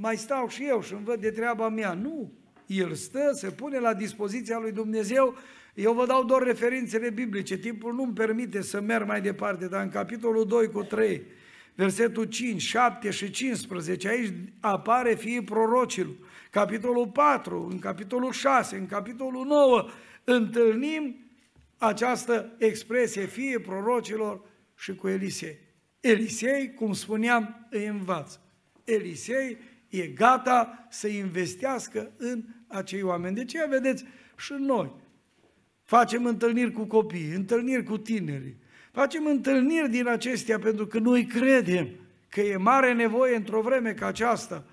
mai 0.00 0.16
stau 0.16 0.48
și 0.48 0.64
eu 0.66 0.82
și 0.82 0.92
îmi 0.92 1.04
văd 1.04 1.20
de 1.20 1.30
treaba 1.30 1.68
mea. 1.68 1.92
Nu, 1.92 2.32
el 2.66 2.94
stă, 2.94 3.30
se 3.32 3.50
pune 3.50 3.78
la 3.78 3.94
dispoziția 3.94 4.58
lui 4.58 4.72
Dumnezeu. 4.72 5.34
Eu 5.74 5.92
vă 5.92 6.06
dau 6.06 6.24
doar 6.24 6.42
referințele 6.42 7.10
biblice, 7.10 7.56
timpul 7.56 7.94
nu-mi 7.94 8.12
permite 8.12 8.62
să 8.62 8.80
merg 8.80 9.06
mai 9.06 9.20
departe, 9.20 9.66
dar 9.66 9.82
în 9.82 9.90
capitolul 9.90 10.46
2 10.46 10.68
cu 10.68 10.82
3, 10.82 11.22
versetul 11.74 12.24
5, 12.24 12.62
7 12.62 13.10
și 13.10 13.30
15, 13.30 14.08
aici 14.08 14.32
apare 14.60 15.14
fiii 15.14 15.42
prorocilor. 15.42 16.14
Capitolul 16.50 17.06
4, 17.06 17.68
în 17.70 17.78
capitolul 17.78 18.32
6, 18.32 18.76
în 18.76 18.86
capitolul 18.86 19.46
9, 19.46 19.86
întâlnim 20.24 21.21
această 21.86 22.54
expresie 22.58 23.26
fie 23.26 23.60
prorocilor 23.60 24.40
și 24.76 24.94
cu 24.94 25.08
Elisei. 25.08 25.58
Elisei, 26.00 26.74
cum 26.74 26.92
spuneam, 26.92 27.66
îi 27.70 27.86
învață. 27.86 28.40
Elisei 28.84 29.58
e 29.88 30.06
gata 30.06 30.86
să 30.90 31.08
investească 31.08 32.12
în 32.16 32.44
acei 32.66 33.02
oameni. 33.02 33.34
De 33.34 33.44
ce 33.44 33.66
vedeți 33.68 34.04
și 34.36 34.52
noi 34.58 34.92
facem 35.82 36.26
întâlniri 36.26 36.72
cu 36.72 36.84
copii, 36.84 37.34
întâlniri 37.34 37.84
cu 37.84 37.98
tineri, 37.98 38.56
facem 38.92 39.26
întâlniri 39.26 39.90
din 39.90 40.06
acestea 40.06 40.58
pentru 40.58 40.86
că 40.86 40.98
noi 40.98 41.26
credem 41.26 41.88
că 42.28 42.40
e 42.40 42.56
mare 42.56 42.92
nevoie 42.92 43.36
într-o 43.36 43.60
vreme 43.60 43.92
ca 43.92 44.06
aceasta 44.06 44.64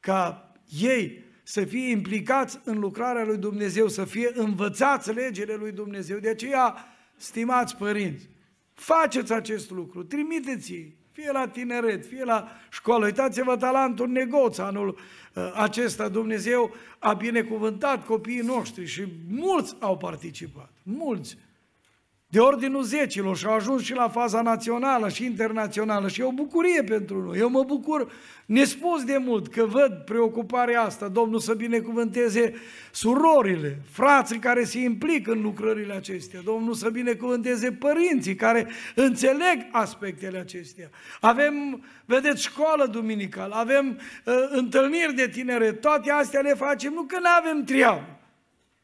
ca 0.00 0.52
ei 0.80 1.24
să 1.50 1.64
fie 1.64 1.90
implicați 1.90 2.60
în 2.64 2.78
lucrarea 2.78 3.24
lui 3.24 3.36
Dumnezeu, 3.36 3.88
să 3.88 4.04
fie 4.04 4.30
învățați 4.34 5.12
legile 5.12 5.54
lui 5.54 5.72
Dumnezeu. 5.72 6.18
De 6.18 6.28
aceea, 6.28 6.76
stimați 7.16 7.76
părinți, 7.76 8.28
faceți 8.74 9.32
acest 9.32 9.70
lucru, 9.70 10.02
trimiteți-i, 10.02 10.96
fie 11.12 11.32
la 11.32 11.48
tineret, 11.48 12.06
fie 12.06 12.24
la 12.24 12.48
școală. 12.70 13.04
Uitați-vă 13.04 13.56
talentul 13.56 14.08
negoț 14.08 14.58
anul 14.58 14.88
uh, 14.88 15.52
acesta. 15.54 16.08
Dumnezeu 16.08 16.74
a 16.98 17.12
binecuvântat 17.12 18.04
copiii 18.04 18.40
noștri 18.40 18.86
și 18.86 19.04
mulți 19.28 19.76
au 19.80 19.96
participat, 19.96 20.72
mulți 20.82 21.38
de 22.30 22.38
ordinul 22.38 22.82
zecilor 22.82 23.36
și 23.36 23.46
au 23.46 23.54
ajuns 23.54 23.82
și 23.82 23.94
la 23.94 24.08
faza 24.08 24.42
națională 24.42 25.08
și 25.08 25.24
internațională 25.24 26.08
și 26.08 26.20
e 26.20 26.24
o 26.24 26.32
bucurie 26.32 26.82
pentru 26.82 27.22
noi. 27.22 27.38
Eu 27.38 27.48
mă 27.48 27.62
bucur 27.62 28.12
nespus 28.46 29.04
de 29.04 29.16
mult 29.16 29.48
că 29.48 29.64
văd 29.64 29.92
preocuparea 30.04 30.82
asta, 30.82 31.08
Domnul 31.08 31.40
să 31.40 31.54
binecuvânteze 31.54 32.54
surorile, 32.92 33.82
frații 33.90 34.38
care 34.38 34.64
se 34.64 34.78
implică 34.78 35.32
în 35.32 35.42
lucrările 35.42 35.94
acestea, 35.94 36.40
Domnul 36.44 36.74
să 36.74 36.90
binecuvânteze 36.90 37.72
părinții 37.72 38.34
care 38.34 38.68
înțeleg 38.94 39.66
aspectele 39.70 40.38
acestea. 40.38 40.90
Avem, 41.20 41.82
vedeți, 42.04 42.42
școală 42.42 42.86
duminicală, 42.86 43.54
avem 43.54 43.98
uh, 44.24 44.34
întâlniri 44.50 45.14
de 45.14 45.28
tinere, 45.28 45.72
toate 45.72 46.10
astea 46.10 46.40
le 46.40 46.54
facem 46.54 46.92
nu 46.92 47.02
că 47.02 47.18
nu 47.18 47.28
avem 47.38 47.64
treabă, 47.64 48.17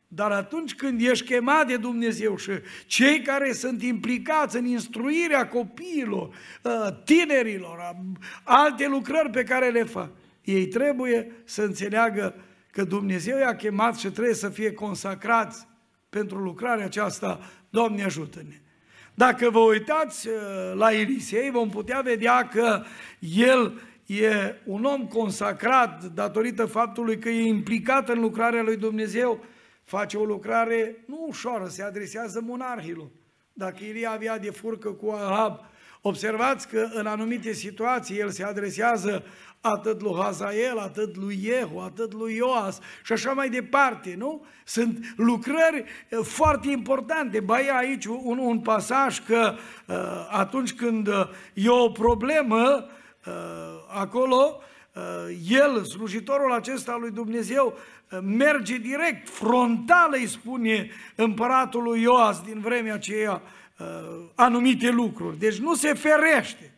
dar 0.08 0.30
atunci 0.30 0.74
când 0.74 1.00
ești 1.00 1.24
chemat 1.24 1.66
de 1.66 1.76
Dumnezeu 1.76 2.36
și 2.36 2.50
cei 2.86 3.22
care 3.22 3.52
sunt 3.52 3.82
implicați 3.82 4.56
în 4.56 4.64
instruirea 4.64 5.48
copiilor, 5.48 6.34
ă, 6.64 7.02
tinerilor, 7.04 7.96
alte 8.42 8.88
lucrări 8.88 9.30
pe 9.30 9.42
care 9.42 9.70
le 9.70 9.84
fac, 9.84 10.10
ei 10.44 10.66
trebuie 10.66 11.32
să 11.44 11.62
înțeleagă 11.62 12.34
că 12.70 12.84
Dumnezeu 12.84 13.38
i-a 13.38 13.56
chemat 13.56 13.96
și 13.96 14.10
trebuie 14.10 14.34
să 14.34 14.48
fie 14.48 14.72
consacrați 14.72 15.66
pentru 16.08 16.38
lucrarea 16.38 16.84
aceasta. 16.84 17.40
Doamne 17.70 18.04
ajută-ne! 18.04 18.58
Dacă 19.14 19.50
vă 19.50 19.58
uitați 19.58 20.28
ă, 20.28 20.74
la 20.74 20.92
Elisei, 20.92 21.50
vom 21.50 21.70
putea 21.70 22.00
vedea 22.00 22.48
că 22.48 22.82
el 23.18 23.80
e 24.06 24.54
un 24.64 24.84
om 24.84 25.06
consacrat 25.06 26.04
datorită 26.04 26.64
faptului 26.64 27.18
că 27.18 27.28
e 27.28 27.46
implicat 27.46 28.08
în 28.08 28.20
lucrarea 28.20 28.62
lui 28.62 28.76
Dumnezeu, 28.76 29.44
face 29.84 30.16
o 30.16 30.24
lucrare 30.24 31.04
nu 31.06 31.24
ușoară, 31.28 31.66
se 31.66 31.82
adresează 31.82 32.40
monarhilor. 32.40 33.10
Dacă 33.52 33.84
Ilie 33.84 34.06
avea 34.06 34.38
de 34.38 34.50
furcă 34.50 34.90
cu 34.90 35.10
Ahab, 35.10 35.60
observați 36.00 36.68
că 36.68 36.88
în 36.92 37.06
anumite 37.06 37.52
situații 37.52 38.18
el 38.18 38.30
se 38.30 38.44
adresează 38.44 39.24
atât 39.60 40.00
lui 40.00 40.14
Hazael, 40.20 40.78
atât 40.78 41.16
lui 41.16 41.38
Iehu, 41.42 41.78
atât 41.78 42.12
lui 42.12 42.34
Ioas 42.34 42.78
și 43.04 43.12
așa 43.12 43.32
mai 43.32 43.48
departe, 43.48 44.14
nu? 44.18 44.46
Sunt 44.64 45.14
lucrări 45.16 45.84
eh, 46.08 46.18
foarte 46.22 46.70
importante. 46.70 47.40
Ba 47.40 47.60
e 47.60 47.76
aici 47.76 48.04
un, 48.04 48.38
un 48.38 48.60
pasaj 48.60 49.24
că 49.24 49.54
uh, 49.86 49.96
atunci 50.30 50.74
când 50.74 51.06
uh, 51.06 51.28
e 51.54 51.68
o 51.68 51.88
problemă 51.90 52.88
uh, 53.26 53.32
acolo, 53.88 54.56
uh, 54.58 54.64
el, 55.48 55.85
slujitorul 55.85 56.52
acesta 56.52 56.96
lui 56.96 57.11
Dumnezeu, 57.11 57.78
merge 58.22 58.76
direct, 58.76 59.28
frontal 59.28 60.09
îi 60.12 60.26
spune 60.26 60.90
împăratului 61.14 62.00
Ioas 62.00 62.42
din 62.42 62.61
vremea 62.61 62.94
aceea 62.94 63.42
uh, 63.78 63.87
anumite 64.35 64.90
lucruri. 64.90 65.38
Deci 65.38 65.59
nu 65.59 65.74
se 65.74 65.94
ferește. 65.94 66.74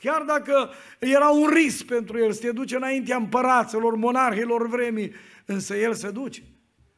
Chiar 0.00 0.22
dacă 0.22 0.70
era 0.98 1.28
un 1.28 1.48
risc 1.48 1.84
pentru 1.84 2.18
el 2.18 2.32
să 2.32 2.40
te 2.40 2.52
duce 2.52 2.76
înaintea 2.76 3.16
împăraților, 3.16 3.94
monarhilor 3.94 4.68
vremii, 4.68 5.12
însă 5.44 5.76
el 5.76 5.94
se 5.94 6.10
duce 6.10 6.42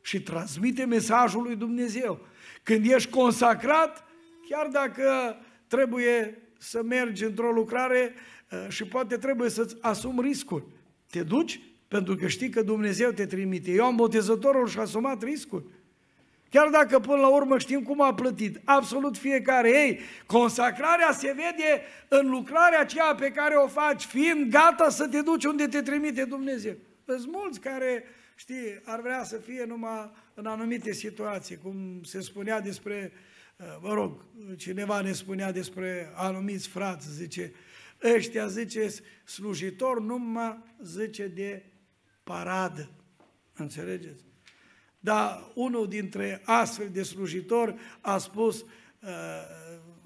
și 0.03 0.23
transmite 0.23 0.85
mesajul 0.85 1.43
lui 1.43 1.57
Dumnezeu. 1.57 2.21
Când 2.63 2.91
ești 2.91 3.11
consacrat, 3.11 4.05
chiar 4.49 4.67
dacă 4.67 5.37
trebuie 5.67 6.39
să 6.59 6.83
mergi 6.83 7.25
într-o 7.25 7.51
lucrare 7.51 8.15
uh, 8.51 8.67
și 8.69 8.85
poate 8.85 9.17
trebuie 9.17 9.51
să-ți 9.51 9.77
asumi 9.81 10.21
riscuri, 10.21 10.65
te 11.11 11.23
duci 11.23 11.61
pentru 11.89 12.17
că 12.17 12.27
știi 12.27 12.51
că 12.51 12.63
Dumnezeu 12.63 13.11
te 13.11 13.27
trimite. 13.27 13.71
Ioan 13.71 13.97
Botezătorul 13.97 14.69
și-a 14.69 14.83
asumat 14.83 15.23
riscuri. 15.23 15.65
Chiar 16.51 16.69
dacă 16.69 16.99
până 16.99 17.21
la 17.21 17.29
urmă 17.29 17.59
știm 17.59 17.83
cum 17.83 18.01
a 18.01 18.15
plătit, 18.15 18.61
absolut 18.65 19.17
fiecare. 19.17 19.71
Ei, 19.71 20.01
consacrarea 20.27 21.13
se 21.13 21.27
vede 21.27 21.83
în 22.09 22.31
lucrarea 22.31 22.81
aceea 22.81 23.15
pe 23.15 23.31
care 23.31 23.55
o 23.55 23.67
faci, 23.67 24.05
fiind 24.05 24.51
gata 24.51 24.89
să 24.89 25.09
te 25.09 25.21
duci 25.21 25.45
unde 25.45 25.67
te 25.67 25.83
trimite 25.83 26.25
Dumnezeu. 26.25 26.75
Sunt 27.07 27.33
mulți 27.33 27.61
care, 27.61 28.05
știi, 28.35 28.81
ar 28.85 29.01
vrea 29.01 29.25
să 29.25 29.37
fie 29.37 29.65
numai 29.69 30.11
în 30.35 30.47
anumite 30.47 30.93
situații, 30.93 31.59
cum 31.63 32.01
se 32.03 32.21
spunea 32.21 32.61
despre, 32.61 33.13
uh, 33.15 33.19
mă 33.81 33.95
rog, 33.95 34.25
cineva 34.57 35.01
ne 35.01 35.13
spunea 35.13 35.53
despre 35.53 36.13
anumiți 36.15 36.69
frați, 36.69 37.15
zice, 37.15 37.53
ăștia, 38.15 38.47
zice, 38.47 38.89
slujitor 39.25 40.01
numai, 40.01 40.63
zice, 40.83 41.27
de 41.27 41.65
paradă. 42.23 42.91
Înțelegeți? 43.55 44.25
Dar 45.01 45.51
unul 45.55 45.89
dintre 45.89 46.43
astfel 46.45 46.89
de 46.93 47.03
slujitori 47.03 47.75
a 48.01 48.19
spus 48.19 48.61
uh, 48.61 48.69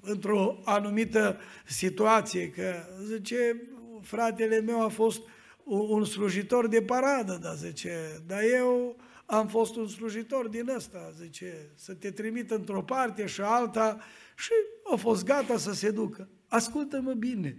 într-o 0.01 0.61
anumită 0.65 1.39
situație 1.65 2.49
că, 2.49 2.83
zice, 3.03 3.61
fratele 4.01 4.59
meu 4.59 4.83
a 4.83 4.87
fost 4.87 5.21
un 5.63 6.05
slujitor 6.05 6.67
de 6.67 6.81
paradă, 6.81 7.39
da, 7.41 7.53
zice, 7.53 8.21
dar 8.27 8.41
eu 8.43 8.95
am 9.31 9.47
fost 9.47 9.75
un 9.75 9.87
slujitor 9.87 10.47
din 10.47 10.69
ăsta, 10.69 11.11
zice, 11.21 11.71
să 11.75 11.93
te 11.93 12.11
trimit 12.11 12.51
într-o 12.51 12.83
parte 12.83 13.25
și 13.25 13.41
alta 13.41 13.99
și 14.37 14.51
a 14.93 14.95
fost 14.95 15.25
gata 15.25 15.57
să 15.57 15.73
se 15.73 15.91
ducă. 15.91 16.29
Ascultă-mă 16.47 17.13
bine, 17.13 17.57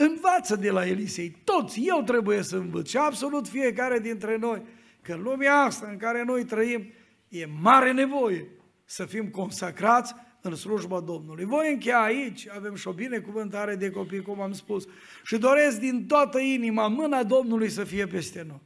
Învață 0.00 0.56
de 0.56 0.70
la 0.70 0.86
Elisei. 0.86 1.36
Toți, 1.44 1.80
eu 1.84 2.02
trebuie 2.02 2.42
să 2.42 2.56
învăț 2.56 2.88
și 2.88 2.96
absolut 2.96 3.48
fiecare 3.48 3.98
dintre 3.98 4.36
noi. 4.36 4.62
Că 5.02 5.12
în 5.12 5.22
lumea 5.22 5.54
asta 5.54 5.88
în 5.90 5.96
care 5.96 6.24
noi 6.24 6.44
trăim, 6.44 6.92
e 7.28 7.46
mare 7.60 7.92
nevoie 7.92 8.48
să 8.84 9.04
fim 9.04 9.28
consacrați 9.28 10.14
în 10.40 10.54
slujba 10.54 11.00
Domnului. 11.00 11.44
Voi 11.44 11.72
încheia 11.72 12.00
aici, 12.00 12.48
avem 12.48 12.74
și 12.74 12.88
o 12.88 12.92
binecuvântare 12.92 13.74
de 13.74 13.90
copii, 13.90 14.22
cum 14.22 14.40
am 14.40 14.52
spus, 14.52 14.84
și 15.24 15.38
doresc 15.38 15.78
din 15.78 16.06
toată 16.06 16.38
inima 16.38 16.88
mâna 16.88 17.22
Domnului 17.22 17.68
să 17.68 17.84
fie 17.84 18.06
peste 18.06 18.44
noi. 18.48 18.60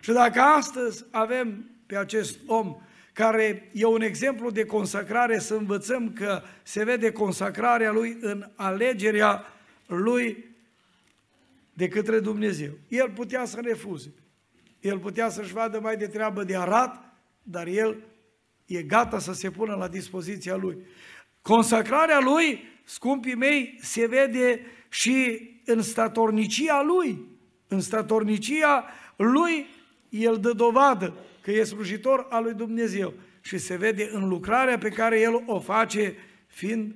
Și 0.00 0.12
dacă 0.12 0.40
astăzi 0.40 1.04
avem 1.10 1.70
pe 1.90 1.96
acest 1.96 2.38
om 2.46 2.76
care 3.12 3.70
e 3.72 3.84
un 3.84 4.00
exemplu 4.00 4.50
de 4.50 4.64
consacrare, 4.64 5.38
să 5.38 5.54
învățăm 5.54 6.12
că 6.12 6.42
se 6.62 6.84
vede 6.84 7.12
consacrarea 7.12 7.92
lui 7.92 8.16
în 8.20 8.50
alegerea 8.54 9.44
lui 9.86 10.44
de 11.72 11.88
către 11.88 12.20
Dumnezeu. 12.20 12.70
El 12.88 13.10
putea 13.10 13.44
să 13.44 13.60
refuze. 13.62 14.12
El 14.80 14.98
putea 14.98 15.28
să-și 15.28 15.52
vadă 15.52 15.80
mai 15.80 15.96
de 15.96 16.06
treabă 16.06 16.44
de 16.44 16.56
arat, 16.56 17.14
dar 17.42 17.66
el 17.66 17.96
e 18.66 18.82
gata 18.82 19.18
să 19.18 19.32
se 19.32 19.50
pună 19.50 19.74
la 19.74 19.88
dispoziția 19.88 20.56
lui. 20.56 20.76
Consacrarea 21.42 22.20
lui, 22.20 22.64
scumpii 22.84 23.34
mei, 23.34 23.78
se 23.80 24.06
vede 24.06 24.60
și 24.88 25.48
în 25.64 25.82
statornicia 25.82 26.82
lui. 26.82 27.28
În 27.68 27.80
statornicia 27.80 28.84
lui, 29.16 29.66
el 30.08 30.36
dă 30.40 30.52
dovadă 30.52 31.14
că 31.50 31.58
e 31.58 31.64
slujitor 31.64 32.26
al 32.30 32.42
lui 32.42 32.54
Dumnezeu 32.54 33.12
și 33.40 33.58
se 33.58 33.76
vede 33.76 34.10
în 34.12 34.28
lucrarea 34.28 34.78
pe 34.78 34.88
care 34.88 35.20
el 35.20 35.42
o 35.46 35.60
face 35.60 36.14
fiind 36.46 36.94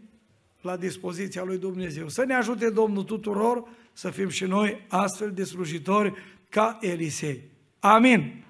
la 0.61 0.77
dispoziția 0.77 1.43
lui 1.43 1.59
Dumnezeu. 1.59 2.09
Să 2.09 2.25
ne 2.25 2.35
ajute 2.35 2.71
Domnul 2.71 3.03
tuturor 3.03 3.69
să 3.93 4.11
fim 4.11 4.29
și 4.29 4.45
noi 4.45 4.85
astfel 4.89 5.31
de 5.33 5.45
slujitori 5.45 6.13
ca 6.49 6.79
Elisei. 6.81 7.43
Amin. 7.79 8.44